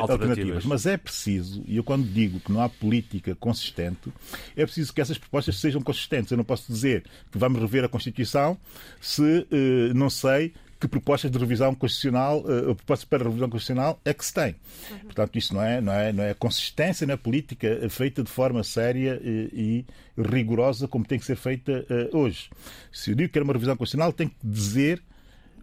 [0.00, 0.10] alternativas.
[0.10, 0.64] alternativas.
[0.64, 4.12] Mas é preciso, e eu quando digo que não há política consistente,
[4.56, 6.32] é preciso que essas propostas sejam consistentes.
[6.32, 8.58] Eu não posso dizer que vamos rever a Constituição
[9.00, 14.14] se, uh, não sei, que propostas de revisão constitucional, uh, propostas para revisão constitucional é
[14.14, 14.54] que se tem.
[14.90, 14.98] Uhum.
[15.00, 19.20] Portanto, isto não é, não é, não é consistência na política feita de forma séria
[19.22, 19.84] e,
[20.16, 22.48] e rigorosa como tem que ser feita uh, hoje.
[22.92, 25.02] Se eu digo que quero uma revisão constitucional, tem que dizer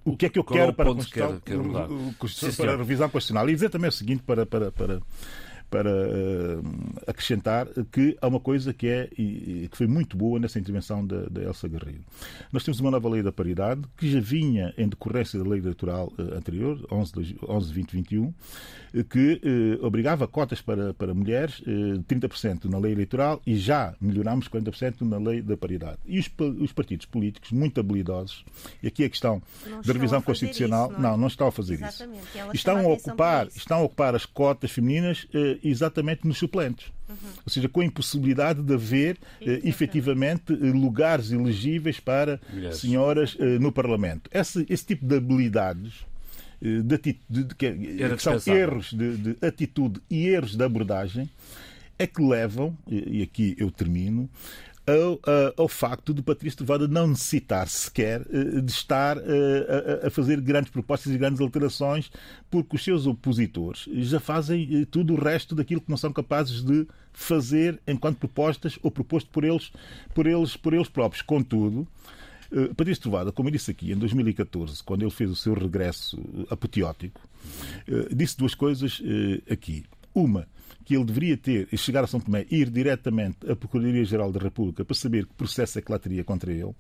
[0.04, 3.10] o que é que eu Qual quero é para, a, quer, quer para a revisão
[3.10, 3.50] constitucional.
[3.50, 5.02] E dizer também o seguinte para, para, para,
[5.70, 6.64] para uh,
[7.08, 11.24] acrescentar que há uma coisa que, é, e, que foi muito boa nessa intervenção da,
[11.24, 12.04] da Elsa Garrido.
[12.52, 16.12] Nós temos uma nova lei da paridade que já vinha em decorrência da lei eleitoral
[16.18, 18.34] uh, anterior, 11, 11 2021,
[19.10, 19.42] que
[19.82, 25.18] obrigava cotas para, para mulheres, uh, 30% na lei eleitoral e já melhorámos 40% na
[25.18, 25.98] lei da paridade.
[26.06, 28.46] E os, os partidos políticos, muito habilidosos,
[28.82, 31.12] e aqui a questão não da revisão constitucional, isso, não, é?
[31.12, 32.24] não, não, estão a fazer Exatamente.
[32.24, 32.52] isso.
[32.54, 35.28] Estão a, ocupar, estão a ocupar as cotas femininas
[35.64, 36.88] exatamente nos suplentes.
[37.10, 37.16] Uhum.
[37.46, 42.78] Ou seja, com a impossibilidade de haver uh, efetivamente uh, lugares elegíveis para yes.
[42.78, 44.30] senhoras uh, no Parlamento.
[44.34, 46.06] Esse, esse tipo de habilidades
[46.62, 51.30] de, de, de, que, que são erros de, de, atitude e erros de abordagem
[52.00, 54.30] é que levam, e aqui eu termino,
[54.88, 55.20] ao,
[55.58, 60.40] ao, facto de Patrício Trovada não necessitar sequer eh, de estar eh, a, a, fazer
[60.40, 62.12] grandes propostas e grandes alterações,
[62.52, 66.64] porque os seus opositores já fazem eh, tudo o resto daquilo que não são capazes
[66.64, 69.72] de fazer enquanto propostas ou proposto por eles,
[70.14, 71.22] por eles, por eles próprios.
[71.24, 71.88] Contudo,
[72.78, 76.20] Patrício Trovada, como eu disse aqui, em 2014, quando ele fez o seu regresso
[76.50, 77.20] apoteótico,
[78.14, 79.02] disse duas coisas
[79.50, 79.84] aqui.
[80.14, 80.48] Uma,
[80.86, 84.86] que ele deveria ter, e chegar a São Tomé, ir diretamente à Procuradoria-Geral da República
[84.86, 86.74] para saber que processo é que lá teria contra ele.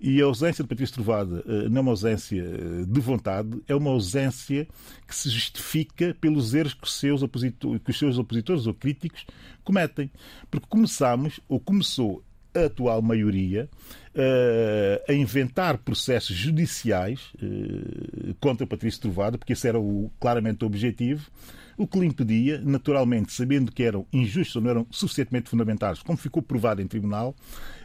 [0.00, 3.74] E a ausência de Patrício Trovada eh, não é uma ausência eh, de vontade, é
[3.74, 4.66] uma ausência
[5.06, 9.24] que se justifica pelos erros que seus, opositores, que os seus opositores ou críticos
[9.64, 10.10] cometem.
[10.50, 12.22] Porque começamos, ou começou
[12.54, 13.68] a atual maioria,
[14.14, 17.32] uh, a inventar processos judiciais
[18.40, 21.28] contra Patrício Trovada, porque esse era o, claramente o objetivo,
[21.78, 26.18] o que lhe impedia, naturalmente, sabendo que eram injustos ou não eram suficientemente fundamentados, como
[26.18, 27.34] ficou provado em tribunal,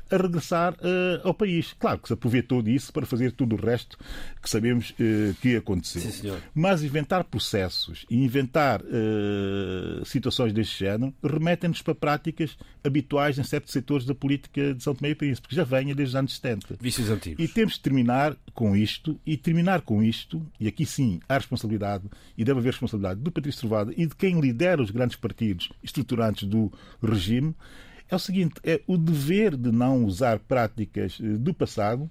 [0.09, 1.73] a regressar uh, ao país.
[1.79, 3.97] Claro que se aproveitou disso para fazer tudo o resto
[4.41, 6.01] que sabemos uh, que aconteceu.
[6.01, 13.43] Sim, Mas inventar processos e inventar uh, situações deste género remetem-nos para práticas habituais em
[13.43, 16.35] certos setores da política de São Tomé e Príncipe, que já venha desde os anos
[16.35, 16.77] 70.
[16.79, 17.43] Vícios antigos.
[17.43, 22.03] E temos de terminar com isto, e terminar com isto, e aqui sim há responsabilidade,
[22.37, 26.47] e deve haver responsabilidade do Patrício Trovada e de quem lidera os grandes partidos estruturantes
[26.47, 27.55] do regime,
[28.09, 32.09] é o seguinte: é o dever de não usar práticas eh, do passado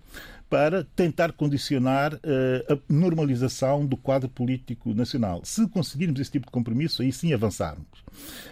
[0.53, 2.19] para tentar condicionar uh,
[2.75, 5.41] a normalização do quadro político nacional.
[5.45, 7.87] Se conseguirmos esse tipo de compromisso, aí sim avançarmos.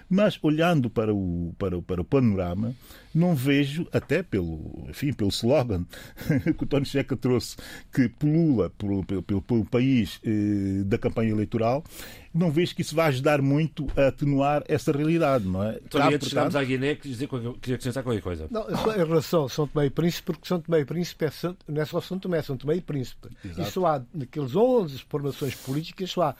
[0.09, 2.75] Mas olhando para o, para, o, para o panorama,
[3.15, 5.85] não vejo, até pelo, enfim, pelo slogan
[6.57, 7.57] que o Tony Checa trouxe,
[7.93, 11.85] que pulula pelo, pelo, pelo país eh, da campanha eleitoral,
[12.33, 15.81] não vejo que isso vá ajudar muito a atenuar essa realidade, não é?
[15.91, 18.47] Tony, antes chegarmos à Guiné, queria, dizer, queria acrescentar qualquer coisa.
[18.51, 21.85] Não, em relação a São Tomé e Príncipe, porque São Tomé e Príncipe é, é
[21.91, 23.29] só São Tomé, São Tomé e Príncipe.
[23.45, 23.61] Exato.
[23.61, 26.35] E só há, naqueles 11 formações políticas, só há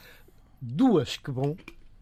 [0.61, 1.55] duas que vão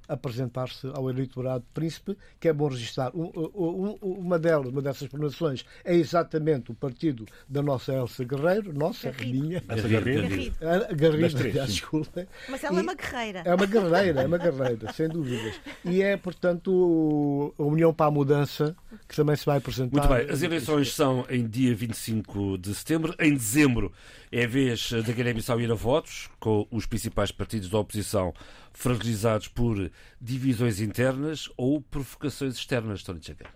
[0.09, 3.15] apresentar-se ao eleitorado príncipe, que é bom registrar.
[3.15, 8.73] Um, um, uma delas, uma dessas formações, é exatamente o partido da nossa Elsa Guerreiro,
[8.73, 9.39] nossa, Garrido.
[9.39, 9.63] minha.
[9.69, 10.21] Elsa Garrido.
[10.21, 12.27] Garrido, Garrido desculpa.
[12.49, 13.41] Mas ela e é uma guerreira.
[13.45, 15.55] É uma guerreira, é uma guerreira, sem dúvidas.
[15.85, 18.75] E é, portanto, a União para a Mudança,
[19.07, 20.07] que também se vai apresentar.
[20.07, 23.13] Muito bem, as eleições são em dia 25 de setembro.
[23.19, 23.91] Em dezembro
[24.31, 28.33] é vez da Guiné-Bissau ir a votos, com os principais partidos da oposição
[28.71, 33.49] fragilizados por divisões internas ou provocações externas, Tony Checa?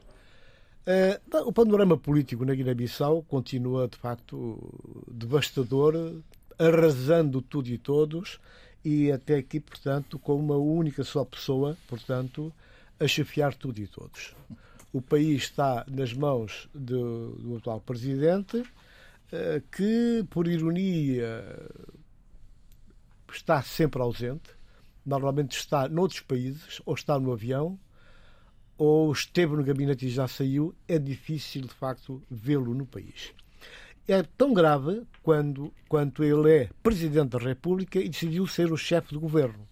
[0.85, 4.59] Uh, o panorama político na Guiné-Bissau continua, de facto,
[5.09, 6.21] devastador,
[6.57, 8.39] arrasando tudo e todos,
[8.83, 12.51] e até aqui, portanto, com uma única só pessoa, portanto,
[12.99, 14.35] a chefiar tudo e todos.
[14.91, 18.63] O país está nas mãos do, do atual presidente,
[19.71, 21.43] que, por ironia,
[23.31, 24.49] está sempre ausente,
[25.05, 27.79] normalmente está noutros países, ou está no avião,
[28.77, 33.33] ou esteve no gabinete e já saiu, é difícil de facto vê-lo no país.
[34.07, 39.13] É tão grave quando, quanto ele é Presidente da República e decidiu ser o chefe
[39.13, 39.67] do governo.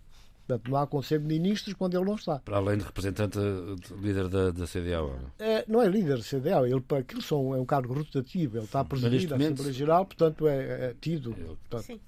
[0.52, 2.40] Portanto, não há Conselho de Ministros quando ele não está.
[2.40, 5.08] Para além de representante, de líder da, da CDAO.
[5.08, 5.54] Não é?
[5.54, 8.82] é, não é líder da CDAO, ele, aquilo são, é um cargo rotativo, ele está
[8.82, 11.34] a presidir a Assembleia Geral, portanto é, é tido.
[11.70, 12.02] Portanto,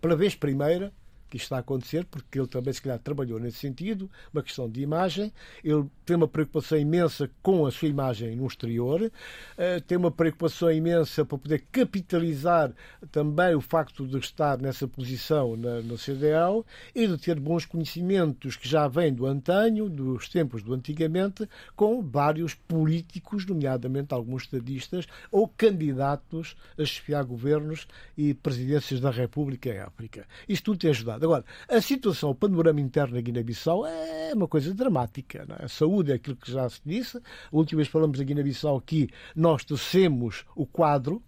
[0.00, 0.92] pela vez primeira,
[1.28, 4.68] que isto está a acontecer, porque ele também, se calhar, trabalhou nesse sentido, uma questão
[4.68, 5.32] de imagem.
[5.62, 10.70] Ele tem uma preocupação imensa com a sua imagem no exterior, uh, tem uma preocupação
[10.72, 12.72] imensa para poder capitalizar
[13.10, 16.64] também o facto de estar nessa posição na, na CDL
[16.94, 22.02] e de ter bons conhecimentos que já vêm do antanho, dos tempos do antigamente, com
[22.02, 29.78] vários políticos, nomeadamente alguns estadistas ou candidatos a chefiar governos e presidências da República em
[29.78, 30.26] África.
[30.48, 31.17] Isto tudo tem ajudado.
[31.18, 31.24] Estabilidade.
[31.24, 35.46] Agora, a situação, o panorama interno na Guiné-Bissau é uma coisa dramática.
[35.58, 35.64] É?
[35.64, 37.18] A saúde é aquilo que já se disse.
[37.18, 41.22] A última vez falamos da Guiné-Bissau aqui, nós tecemos o quadro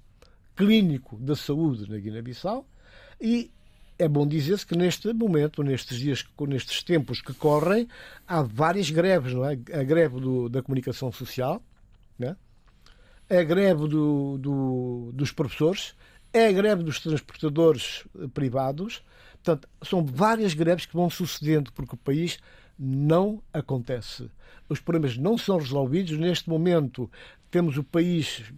[0.57, 2.66] clínico da saúde na Guiné-Bissau
[3.20, 3.51] e
[3.99, 7.86] é bom dizer-se que neste momento, nestes dias, nestes tempos que correm,
[8.26, 9.53] há várias greves, não é?
[9.53, 11.62] A greve do, da comunicação social,
[12.18, 12.34] né?
[13.28, 15.95] a greve do, do, dos professores,
[16.32, 19.03] é a greve dos transportadores privados.
[19.43, 22.38] Portanto, são várias greves que vão sucedendo porque o país
[22.78, 24.30] não acontece.
[24.68, 26.16] Os problemas não são resolvidos.
[26.18, 27.11] Neste momento,
[27.51, 28.53] temos o país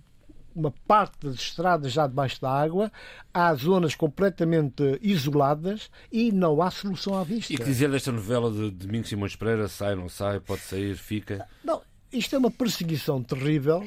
[0.55, 2.93] uma parte das estradas já debaixo da água,
[3.33, 7.53] há zonas completamente isoladas e não há solução à vista.
[7.53, 11.49] E que dizer desta novela de Domingos Simões Pereira, sai, não sai, pode sair, fica?
[11.65, 11.81] Não,
[12.13, 13.81] isto é uma perseguição terrível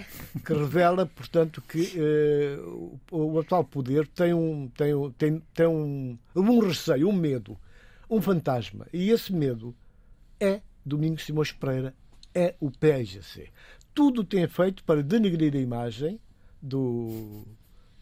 [0.45, 6.17] que revela, portanto, que eh, o, o, atual poder tem um, tem, tem, tem um,
[6.35, 7.57] um receio, um medo,
[8.09, 8.87] um fantasma.
[8.91, 9.75] E esse medo
[10.39, 11.93] é Domingos Simões Pereira,
[12.33, 13.49] é o PSGC.
[13.93, 16.19] Tudo tem feito para denegrir a imagem
[16.61, 17.45] do,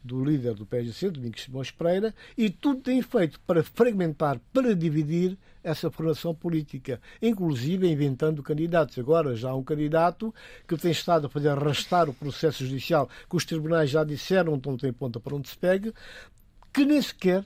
[0.03, 5.37] do líder do PSGC, Domingos Simões Pereira, e tudo tem feito para fragmentar, para dividir
[5.63, 8.99] essa formação política, inclusive inventando candidatos.
[8.99, 10.33] Agora já há um candidato
[10.67, 14.77] que tem estado a fazer arrastar o processo judicial, que os tribunais já disseram, não
[14.77, 15.93] tem ponta para onde se pegue,
[16.73, 17.45] que nem sequer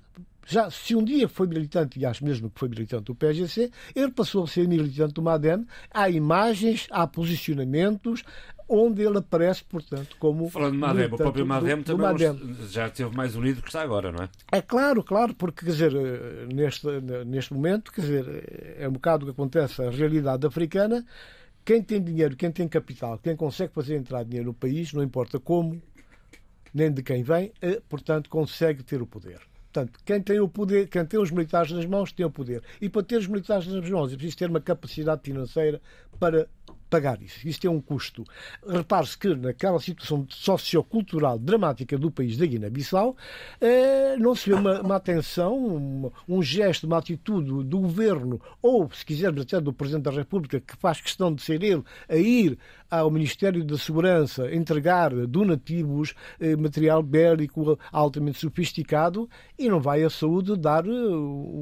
[0.49, 4.11] já se um dia foi militante, e acho mesmo que foi militante do PSGC, ele
[4.11, 5.67] passou a ser militante do MADEM.
[5.91, 8.23] Há imagens, há posicionamentos,
[8.67, 10.49] onde ele aparece, portanto, como.
[10.49, 12.55] Falando de Madem, o próprio Madem também Madem.
[12.69, 14.29] já esteve mais unido que está agora, não é?
[14.51, 16.87] É claro, claro, porque, quer dizer, eh, neste,
[17.25, 21.05] neste momento, quer dizer, é um bocado o que acontece a realidade africana.
[21.63, 25.39] Quem tem dinheiro, quem tem capital, quem consegue fazer entrar dinheiro no país, não importa
[25.39, 25.81] como,
[26.73, 29.41] nem de quem vem, eh, portanto, consegue ter o poder.
[29.71, 32.63] Portanto, quem tem o poder, quem tem os militares nas mãos, tem o poder.
[32.81, 35.81] E para ter os militares nas mãos, é preciso ter uma capacidade financeira
[36.19, 36.47] para
[36.89, 37.47] pagar isso.
[37.47, 38.23] Isso tem um custo.
[38.67, 43.15] Repare-se que naquela situação sociocultural dramática do país da Guiné-Bissau,
[43.59, 48.89] eh, não se vê uma, uma atenção, um, um, gesto, uma atitude do governo, ou,
[48.91, 52.57] se quisermos, até do Presidente da República, que faz questão de ser ele a ir
[52.89, 60.09] ao Ministério da Segurança entregar donativos, eh, material bélico altamente sofisticado, e não vai à
[60.09, 60.91] saúde dar eh,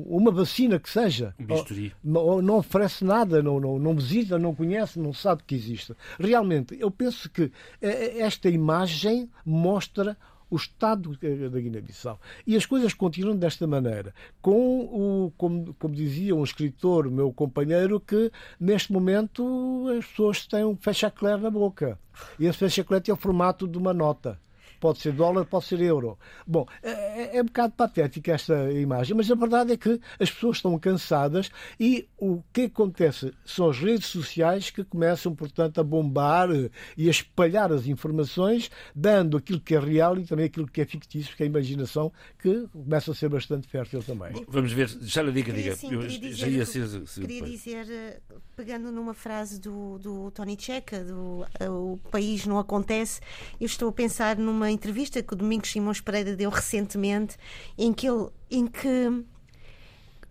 [0.07, 1.33] uma vacina que seja.
[1.39, 1.93] Bisturi.
[2.03, 5.93] Não, não oferece nada, não, não, não visita, não conhece, não sabe que existe.
[6.19, 7.51] Realmente, eu penso que
[7.81, 10.17] eh, esta imagem mostra
[10.55, 11.17] o Estado
[11.49, 12.19] da Guiné-Bissau.
[12.47, 14.13] E as coisas continuam desta maneira.
[14.41, 20.63] Com o, como, como dizia um escritor, meu companheiro, que neste momento as pessoas têm
[20.63, 21.99] um fecha-clare na boca.
[22.39, 24.39] E esse fecha-clare tem o formato de uma nota
[24.85, 26.15] pode ser dólar, pode ser euro.
[26.45, 30.57] Bom, é, é um bocado patética esta imagem, mas a verdade é que as pessoas
[30.57, 36.49] estão cansadas e o que acontece são as redes sociais que começam, portanto, a bombar
[36.95, 40.85] e a espalhar as informações, dando aquilo que é real e também aquilo que é
[40.85, 44.33] fictício, que é a imaginação, que começa a ser bastante fértil também.
[44.33, 45.75] Bom, vamos ver, já lhe diga, diga.
[45.75, 48.21] Sim, queria dizer, já ia ser, queria dizer,
[48.55, 53.19] pegando numa frase do, do Tony Checa, do o país não acontece,
[53.59, 57.37] eu estou a pensar numa entrevista que o Domingos Simões Pereira deu recentemente,
[57.77, 58.29] em que ele.
[58.49, 59.25] Em que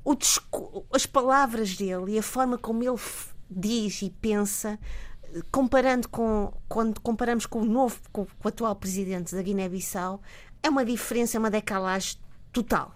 [0.05, 0.17] o,
[0.93, 3.01] as palavras dele e a forma como ele
[3.51, 4.79] diz e pensa
[5.51, 10.21] comparando com quando comparamos com o novo com, com o atual presidente da Guiné-Bissau
[10.63, 12.19] é uma diferença é uma decalagem
[12.53, 12.95] total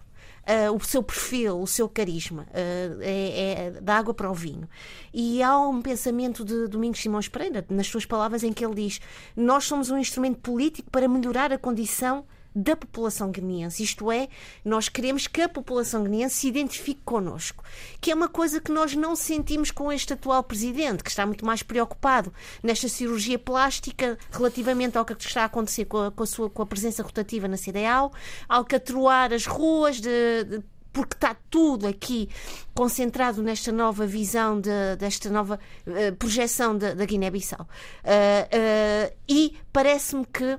[0.49, 4.67] Uh, o seu perfil, o seu carisma, uh, é, é, da água para o vinho.
[5.13, 8.99] E há um pensamento de Domingos Simões Pereira, nas suas palavras, em que ele diz:
[9.37, 12.25] Nós somos um instrumento político para melhorar a condição
[12.59, 13.83] da população guineense.
[13.83, 14.29] Isto é,
[14.65, 17.63] nós queremos que a população guineense se identifique connosco,
[18.01, 21.47] que é uma coisa que nós não sentimos com este atual presidente, que está muito
[21.47, 22.33] mais preocupado
[22.63, 26.63] nesta cirurgia plástica relativamente ao que está a acontecer com a, com a, sua, com
[26.63, 28.13] a presença rotativa na CDAO,
[28.49, 32.29] alcatroar as ruas de, de porque está tudo aqui
[32.75, 37.61] concentrado nesta nova visão, de, desta nova uh, projeção da Guiné-Bissau.
[37.61, 40.59] Uh, uh, e parece-me que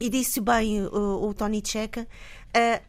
[0.00, 2.06] e disse bem o, o Tony Checa,
[2.56, 2.88] uh,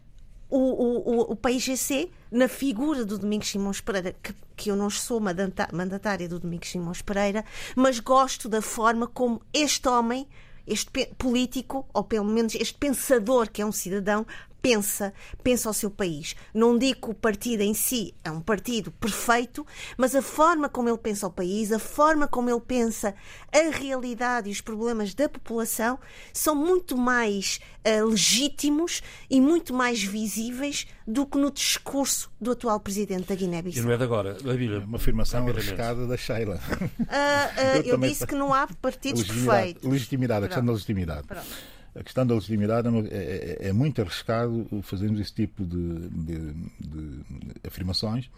[0.49, 5.19] o, o, o, PIGC, na figura do Domingos Simões Pereira, que, que eu não sou
[5.19, 7.45] mandatária do Domingos Simões Pereira,
[7.75, 10.27] mas gosto da forma como este homem,
[10.65, 14.25] este político, ou pelo menos este pensador que é um cidadão,
[14.61, 16.35] pensa, pensa o seu país.
[16.53, 19.65] Não digo que o partido em si é um partido perfeito,
[19.97, 23.13] mas a forma como ele pensa o país, a forma como ele pensa
[23.51, 25.99] a realidade e os problemas da população
[26.33, 32.79] são muito mais uh, legítimos e muito mais visíveis do que no discurso do atual
[32.79, 33.83] presidente da Guiné-Bissau.
[33.83, 36.59] E não é de agora, É uma afirmação arriscada da Sheila.
[36.79, 39.89] Uh, uh, eu, eu disse que não há partidos perfeitos.
[39.89, 41.27] Legitimidade, a questão da legitimidade.
[41.27, 46.09] Pronto a questão da legitimidade é, é, é, é, muito arriscado fazermos esse tipo de,
[46.09, 47.21] de, de
[47.65, 48.29] afirmações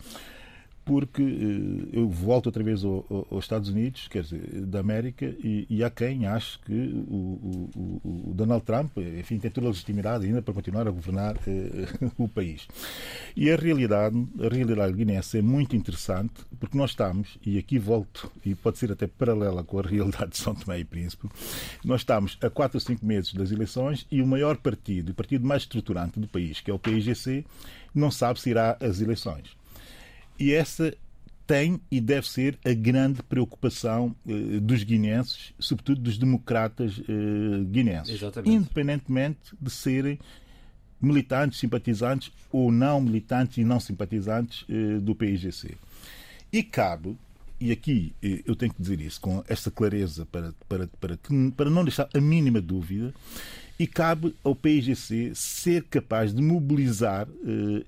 [0.83, 5.83] porque eh, eu volto outra vez aos Estados Unidos, quer dizer, da América, e, e
[5.83, 10.41] há quem ache que o, o, o, Donald Trump, enfim, tem toda a legitimidade ainda
[10.41, 12.67] para continuar a governar eh, o país.
[13.35, 18.31] E a realidade, a realidade guinense é muito interessante, porque nós estamos, e aqui volto,
[18.45, 21.29] e pode ser até paralela com a realidade de São Tomé e Príncipe,
[21.85, 25.45] nós estamos a 4 ou 5 meses das eleições e o maior partido, o partido
[25.45, 27.45] mais estruturante do país, que é o PIGC,
[27.93, 29.60] não sabe se irá às eleições.
[30.41, 30.91] E essa
[31.45, 38.15] tem e deve ser a grande preocupação eh, dos guinenses, sobretudo dos democratas eh, guinenses,
[38.15, 38.55] Exatamente.
[38.55, 40.17] independentemente de serem
[40.99, 45.77] militantes, simpatizantes ou não militantes e não simpatizantes eh, do PIGC.
[46.51, 47.15] E cabe,
[47.59, 51.19] e aqui eh, eu tenho que dizer isso com esta clareza para, para, para,
[51.55, 53.13] para não deixar a mínima dúvida,
[53.77, 57.27] e cabe ao PIGC ser capaz de mobilizar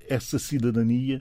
[0.08, 1.20] essa cidadania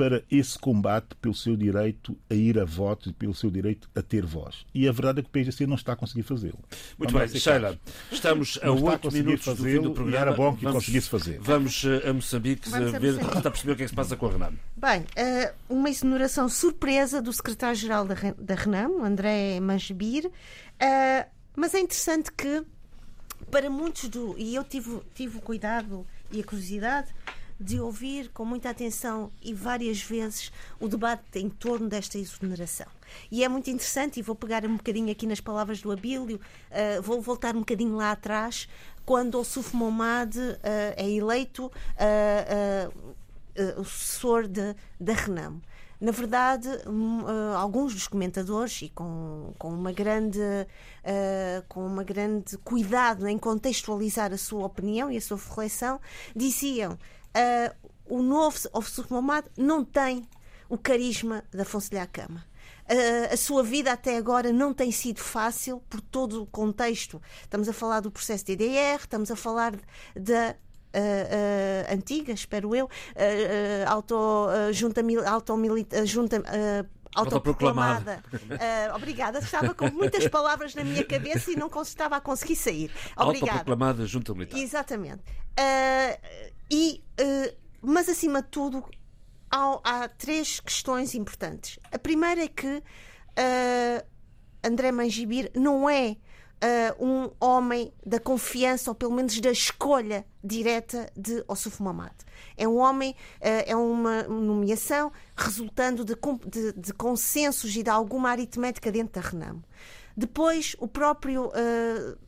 [0.00, 4.00] para esse combate pelo seu direito a ir a voto e pelo seu direito a
[4.00, 4.64] ter voz.
[4.74, 6.58] E a verdade é que o PSC não está a conseguir fazê-lo.
[6.96, 7.78] Muito Vamos bem, Sheila,
[8.10, 10.18] estamos a oito minutos do fim do programa.
[10.18, 11.38] era bom que vamos, conseguisse fazer.
[11.42, 14.16] Vamos eh, a Moçambique vamos ver, a tentar perceber o que é que se passa
[14.16, 14.52] com a Renan.
[14.74, 20.30] Bem, eh, uma exoneração surpresa do secretário-geral da Renan, André Mangebir,
[20.78, 22.64] eh, mas é interessante que
[23.50, 24.34] para muitos do.
[24.38, 27.08] E eu tive, tive o cuidado e a curiosidade
[27.60, 30.50] de ouvir com muita atenção e várias vezes
[30.80, 32.86] o debate em torno desta exoneração.
[33.30, 36.40] E é muito interessante, e vou pegar um bocadinho aqui nas palavras do Abílio,
[36.70, 38.66] uh, vou voltar um bocadinho lá atrás,
[39.04, 40.58] quando o Suf Momad uh,
[40.96, 43.12] é eleito uh,
[43.76, 45.60] o sucessor da Renam.
[46.00, 46.66] Na verdade,
[47.58, 54.32] alguns dos comentadores, e com, com, uma grande, uh, com uma grande cuidado em contextualizar
[54.32, 56.00] a sua opinião e a sua reflexão,
[56.34, 56.98] diziam
[57.36, 60.28] uh, o novo Officer Momad não tem
[60.68, 62.44] o carisma da Afonso Cama.
[62.90, 67.22] Uh, a sua vida até agora não tem sido fácil por todo o contexto.
[67.42, 69.74] Estamos a falar do processo de IDR, estamos a falar
[70.14, 70.56] da
[70.92, 75.54] Uh, uh, antiga, espero eu, uh, auto, junta, auto,
[76.04, 76.42] junta
[77.14, 78.22] autoproclamada.
[78.32, 79.38] Uh, obrigada.
[79.38, 82.90] Estava com muitas palavras na minha cabeça e não estava a conseguir sair.
[83.16, 83.52] Obrigada.
[83.52, 84.58] Autoproclamada junta militar.
[84.58, 85.22] Exatamente.
[85.58, 88.84] Uh, e, uh, mas acima de tudo,
[89.50, 91.78] há, há, três questões importantes.
[91.90, 92.82] A primeira é que
[94.62, 96.16] André Mangibir não é
[96.60, 102.14] uh, um homem da confiança, ou pelo menos da escolha direta de Ossuf Mamad.
[102.56, 106.14] É um homem, uh, é uma nomeação resultando de,
[106.46, 109.64] de, de, consensos e de alguma aritmética dentro da Renamo.
[110.16, 112.18] Depois, o próprio uh,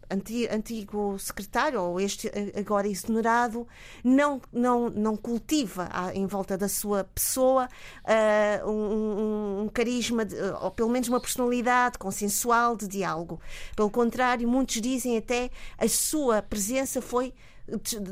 [0.50, 3.66] antigo secretário, ou este agora exonerado,
[4.04, 7.68] não, não, não cultiva em volta da sua pessoa
[8.04, 13.40] uh, um, um, carisma, de, ou pelo menos uma personalidade consensual de diálogo.
[13.74, 17.32] Pelo contrário, muitos dizem até a sua presença foi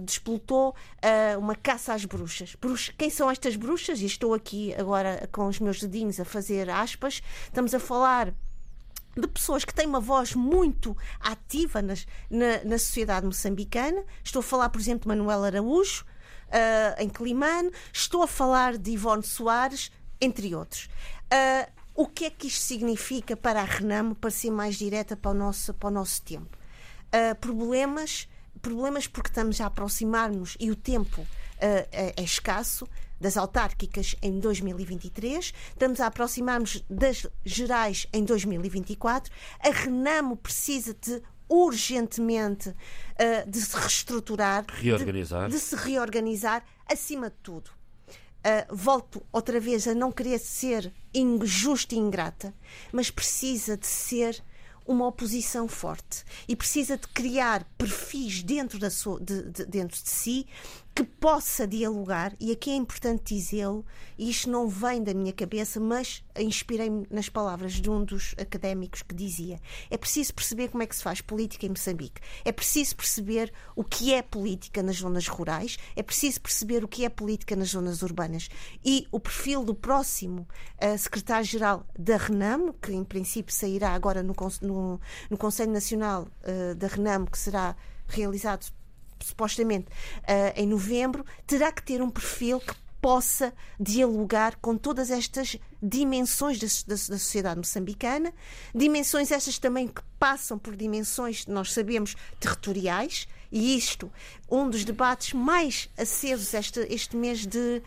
[0.05, 2.55] despoltou uh, uma caça às bruxas.
[2.55, 2.95] bruxas.
[2.97, 4.01] Quem são estas bruxas?
[4.01, 7.21] E estou aqui agora com os meus dedinhos a fazer aspas.
[7.49, 8.33] Estamos a falar
[9.17, 14.05] de pessoas que têm uma voz muito ativa nas, na, na sociedade moçambicana.
[14.23, 16.05] Estou a falar, por exemplo, de Manuel Araújo,
[16.49, 19.91] uh, em Climane, estou a falar de Ivone Soares,
[20.21, 20.89] entre outros.
[21.33, 25.33] Uh, o que é que isto significa para a Renamo, para ser mais direta para
[25.33, 26.57] o nosso, para o nosso tempo?
[27.09, 28.29] Uh, problemas,
[28.63, 31.27] problemas porque estamos a aproximar-nos e o tempo
[31.59, 32.87] é, é escasso
[33.21, 39.33] das autárquicas em 2023, estamos a aproximar-nos das gerais em 2024.
[39.61, 45.49] A Renamo precisa de urgentemente uh, de se reestruturar, reorganizar.
[45.49, 47.71] De, de, se reorganizar, acima de tudo.
[48.41, 52.55] Uh, volto outra vez a não querer ser injusta e ingrata,
[52.93, 54.43] mas precisa de ser
[54.87, 60.09] uma oposição forte e precisa de criar perfis dentro, da sua, de, de, dentro de
[60.09, 60.47] si
[61.01, 63.87] que possa dialogar, e aqui é importante dizê-lo,
[64.19, 69.01] e isto não vem da minha cabeça, mas inspirei-me nas palavras de um dos académicos
[69.01, 69.59] que dizia:
[69.91, 73.83] é preciso perceber como é que se faz política em Moçambique, é preciso perceber o
[73.83, 78.03] que é política nas zonas rurais, é preciso perceber o que é política nas zonas
[78.03, 78.51] urbanas.
[78.85, 80.47] E o perfil do próximo
[80.83, 86.75] uh, secretário-geral da RENAM, que em princípio sairá agora no, no, no Conselho Nacional uh,
[86.75, 87.75] da RENAM, que será
[88.07, 88.71] realizado
[89.25, 95.57] supostamente uh, em novembro, terá que ter um perfil que possa dialogar com todas estas
[95.83, 98.33] dimensões da, da, da, sociedade moçambicana,
[98.75, 104.13] dimensões estas também que passam por dimensões, nós sabemos, territoriais, e isto,
[104.51, 107.83] um dos debates mais acesos este, este mês de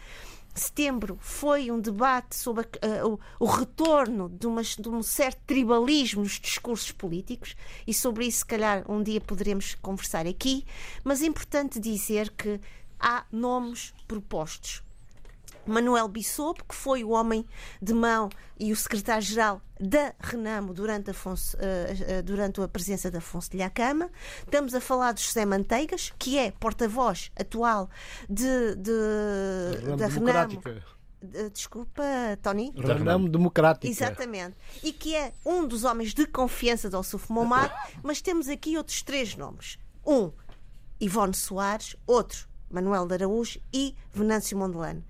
[0.60, 6.22] setembro foi um debate sobre uh, o, o, retorno de, uma, de, um certo tribalismo
[6.22, 7.56] nos discursos políticos
[7.88, 10.66] e sobre isso, se calhar, um dia poderemos conversar aqui.
[11.04, 12.60] Mas é importante dizer que
[13.00, 14.83] há nomes propostos.
[15.66, 17.46] Manuel Bissopo, que foi o homem
[17.82, 23.18] de mão e o secretário-geral da Renamo durante, Afonso, uh, uh, durante a presença de
[23.18, 24.10] Afonso de Lhacama.
[24.40, 27.90] Estamos a falar de José Manteigas, que é porta-voz atual
[28.30, 30.62] de, de, da Renamo.
[31.54, 32.04] Desculpa,
[32.42, 32.74] Tony.
[32.76, 33.88] Renamo Democrática.
[33.88, 34.58] Exatamente.
[34.84, 39.02] E que é um dos homens de confiança do Alsuf Momar, mas temos aqui outros
[39.02, 39.78] três nomes.
[40.06, 40.32] Um,
[41.00, 45.04] Ivone Soares, outro, Manuel de Araújo e Venâncio Mondelano.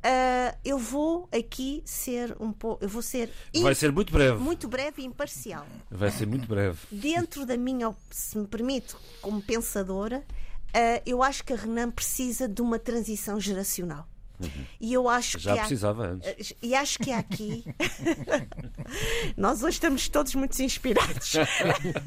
[0.00, 2.82] Uh, eu vou aqui ser um pouco.
[2.82, 3.30] Eu vou ser.
[3.60, 4.38] Vai ser muito breve.
[4.38, 5.66] Muito breve e imparcial.
[5.90, 6.78] Vai ser muito breve.
[6.90, 10.24] Dentro da minha, se me permite, como pensadora,
[10.68, 14.08] uh, eu acho que a Renan precisa de uma transição geracional.
[14.40, 14.66] Uhum.
[14.80, 16.54] E eu acho Já que precisava há, antes.
[16.62, 17.62] E acho que aqui.
[19.36, 21.34] Nós hoje estamos todos muito inspirados.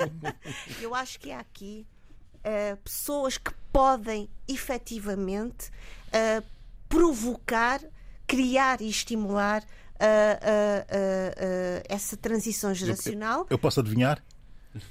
[0.82, 1.86] eu acho que há aqui
[2.40, 5.70] uh, pessoas que podem efetivamente
[6.08, 6.44] uh,
[6.94, 7.82] provocar,
[8.28, 13.42] criar e estimular uh, uh, uh, essa transição geracional.
[13.42, 14.24] Eu, eu posso adivinhar?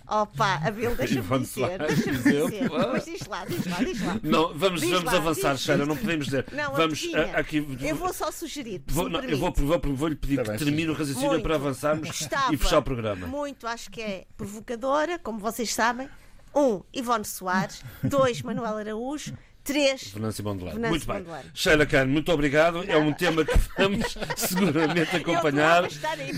[0.09, 1.78] Opa, Abel, deixa-me dizer.
[1.78, 2.70] Deixa-me dizer.
[2.70, 4.20] Mas diz lá, diz lá, diz lá.
[4.22, 6.46] Não, vamos, diz vamos lá, avançar, Sheila, não podemos dizer.
[6.53, 7.03] Não, vamos
[7.34, 7.66] aqui.
[7.80, 8.82] Eu vou só sugerir.
[8.86, 11.42] Vou, não, eu vou, vou, vou lhe pedir tá que termine o raciocínio muito.
[11.42, 13.26] para avançarmos Gostava e fechar o programa.
[13.26, 16.09] Muito, acho que é provocadora, como vocês sabem.
[16.55, 17.82] Um, Ivone Soares.
[18.05, 19.34] Dois, Manuel Araújo.
[19.64, 20.08] Três.
[20.08, 20.88] Venâncio Mondelano.
[20.88, 21.24] Muito bem.
[21.54, 22.78] Sheila Khan, muito obrigado.
[22.78, 22.92] Nada.
[22.92, 25.84] É um tema que vamos seguramente acompanhar.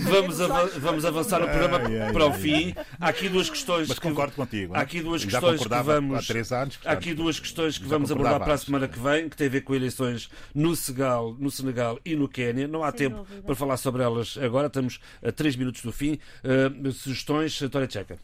[0.03, 0.37] Vamos,
[0.77, 2.75] vamos avançar o programa ai, ai, para o fim.
[2.99, 3.87] Há aqui duas questões.
[3.87, 4.75] Mas concordo que, contigo.
[4.75, 6.19] Há aqui duas questões que vamos.
[6.19, 6.77] Há três anos.
[6.77, 9.47] Portanto, há aqui duas questões que vamos abordar para a semana que vem, que tem
[9.47, 12.67] a ver com eleições no Senegal, no Senegal e no Quênia.
[12.67, 13.41] Não há Sem tempo dúvida.
[13.41, 14.67] para falar sobre elas agora.
[14.67, 16.19] Estamos a três minutos do fim.
[16.43, 18.19] Uh, sugestões, Tória Tcheca.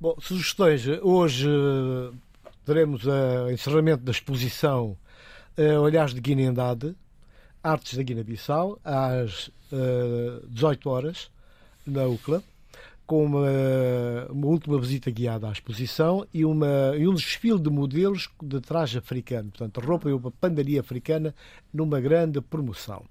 [0.00, 0.86] Bom, sugestões.
[1.02, 1.48] Hoje
[2.70, 4.96] teremos o encerramento da exposição
[5.58, 6.94] uh, Olhares de Guiné-Andade,
[7.60, 11.32] Artes da Guiné-Bissau, às uh, 18 horas,
[11.84, 12.40] na UCLA,
[13.08, 13.48] com uma,
[14.30, 18.98] uma, última visita guiada à exposição e, uma, e um desfile de modelos de traje
[18.98, 21.34] africano, portanto, roupa e uma pandaria africana
[21.74, 23.02] numa grande promoção.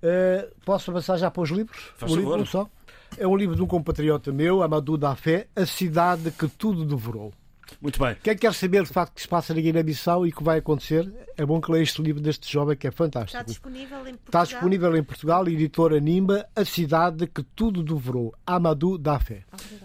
[0.00, 1.90] Uh, posso avançar já para os livros?
[1.96, 2.70] Faz um livro só.
[3.18, 7.32] É um livro de um compatriota meu, Amadou Dafé, A Cidade que Tudo Devorou.
[7.80, 8.16] Muito bem.
[8.22, 10.58] Quem quer saber de facto o que se passa na Guiné-Bissau e o que vai
[10.58, 13.36] acontecer, é bom que leia este livro deste jovem que é fantástico.
[13.36, 14.42] Está disponível em Portugal.
[14.42, 19.44] Está disponível em Portugal, editora Nimba, A Cidade que Tudo Devorou, Amadou Dafé.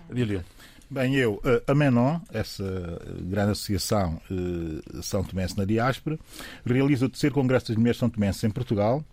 [0.09, 0.45] Obrigado.
[0.91, 2.63] Bem, eu, a Menon, essa
[3.21, 6.17] grande associação eh, São Tomense na diáspora,
[6.65, 9.05] realiza o terceiro Congresso das Mulheres São Tomense em Portugal,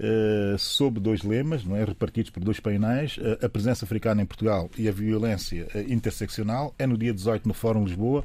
[0.00, 4.24] eh, sob dois lemas, não é, repartidos por dois painéis, eh, a presença africana em
[4.24, 6.74] Portugal e a violência interseccional.
[6.78, 8.24] É no dia 18 no Fórum Lisboa.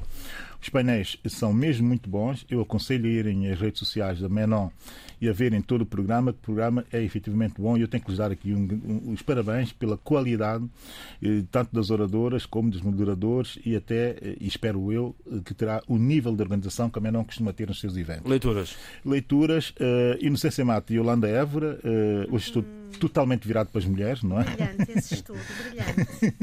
[0.62, 2.46] Os painéis são mesmo muito bons.
[2.48, 4.70] Eu aconselho a irem às redes sociais da Menon
[5.20, 8.02] e a verem todo o programa, que o programa é efetivamente bom e eu tenho
[8.02, 10.64] que lhes dar aqui um, um, os parabéns pela qualidade,
[11.22, 15.82] eh, tanto das oradoras como dos moderadores e até, eh, espero eu, eh, que terá
[15.88, 18.28] o nível de organização que a Menon costuma ter nos seus eventos.
[18.30, 18.76] Leituras.
[19.04, 22.90] Leituras, uh, Inocência Mata e Yolanda Évora, uh, hoje estou hum.
[23.00, 24.44] totalmente virado para as mulheres, não é?
[24.44, 25.38] Brilhante esse estudo,
[25.68, 26.34] brilhante.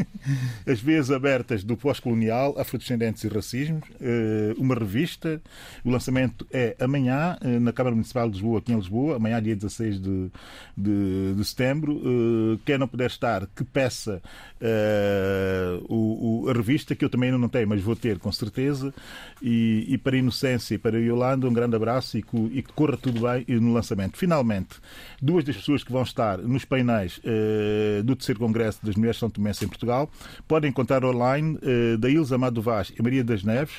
[0.68, 5.42] as veias abertas do pós-colonial, afrodescendentes e racismos, uh, uma revista,
[5.84, 10.00] o lançamento é amanhã na Câmara Municipal de Lisboa, aqui em Lisboa, amanhã, dia 16
[10.00, 10.32] de,
[10.78, 11.94] de, de setembro.
[11.94, 14.22] Uh, quem não puder estar, que peça
[14.62, 18.32] uh, o, o, a revista, que eu também ainda não tenho, mas vou ter com
[18.32, 18.94] certeza.
[19.42, 22.62] E, e para a Inocência e para a Yolanda, um grande abraço e que, e
[22.62, 24.18] que corra tudo bem no lançamento.
[24.18, 24.78] Finalmente,
[25.22, 29.30] duas das pessoas que vão estar nos painéis uh, do terceiro Congresso das Mulheres São
[29.30, 30.10] Tomense em Portugal.
[30.48, 33.74] Podem encontrar online uh, da Ilza Amado Vaz e Maria das Neves,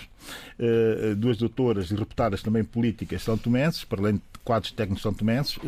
[0.58, 5.58] uh, duas doutoras reputadas também políticas são tomenses, para além de quadros técnicos são tomenses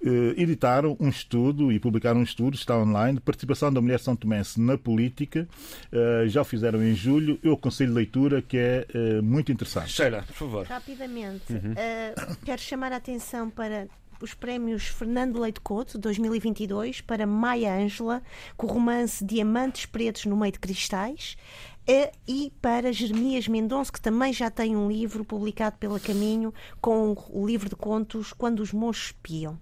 [0.00, 4.14] eh, editaram um estudo e publicaram um estudo, está online, de participação da mulher são
[4.14, 5.48] tomense na política.
[5.92, 7.36] Uh, já o fizeram em julho.
[7.42, 9.90] Eu aconselho leitura, que é uh, muito interessante.
[9.90, 10.66] Sheila, por favor.
[10.66, 11.74] Rapidamente, uhum.
[12.44, 13.88] quero chamar a atenção para
[14.20, 18.22] os prémios Fernando Leite Couto 2022 para Maia Ângela
[18.56, 21.36] com o romance Diamantes Pretos no Meio de Cristais
[22.26, 27.46] e para Jeremias Mendonça, que também já tem um livro publicado pela Caminho com o
[27.46, 29.58] livro de contos Quando os Monstros Espiam.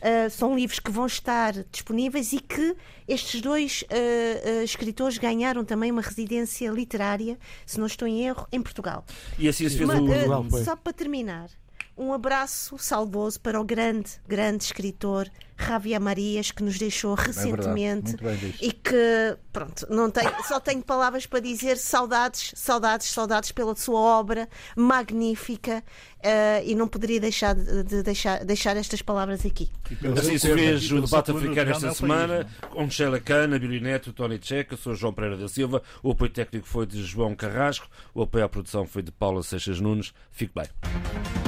[0.00, 2.74] Uh, são livros que vão estar disponíveis e que
[3.06, 8.46] estes dois uh, uh, escritores ganharam também uma residência literária, se não estou em erro,
[8.50, 9.04] em Portugal.
[9.38, 10.64] E assim se fez Mas, o...
[10.64, 11.50] Só para terminar,
[11.98, 15.28] um abraço saudoso para o grande, grande escritor
[15.58, 20.80] Javier Marias, que nos deixou é recentemente é e que, pronto, não tenho, só tenho
[20.82, 25.82] palavras para dizer saudades, saudades, saudades pela sua obra magnífica
[26.18, 29.68] uh, e não poderia deixar de deixar, deixar estas palavras aqui.
[30.16, 34.38] Assim se fez o debate africano esta semana país, com Sheila Cana, Billy Neto, Tony
[34.40, 38.44] Checa, sou João Pereira da Silva, o apoio técnico foi de João Carrasco, o apoio
[38.44, 40.14] à produção foi de Paula Seixas Nunes.
[40.30, 41.47] Fique bem.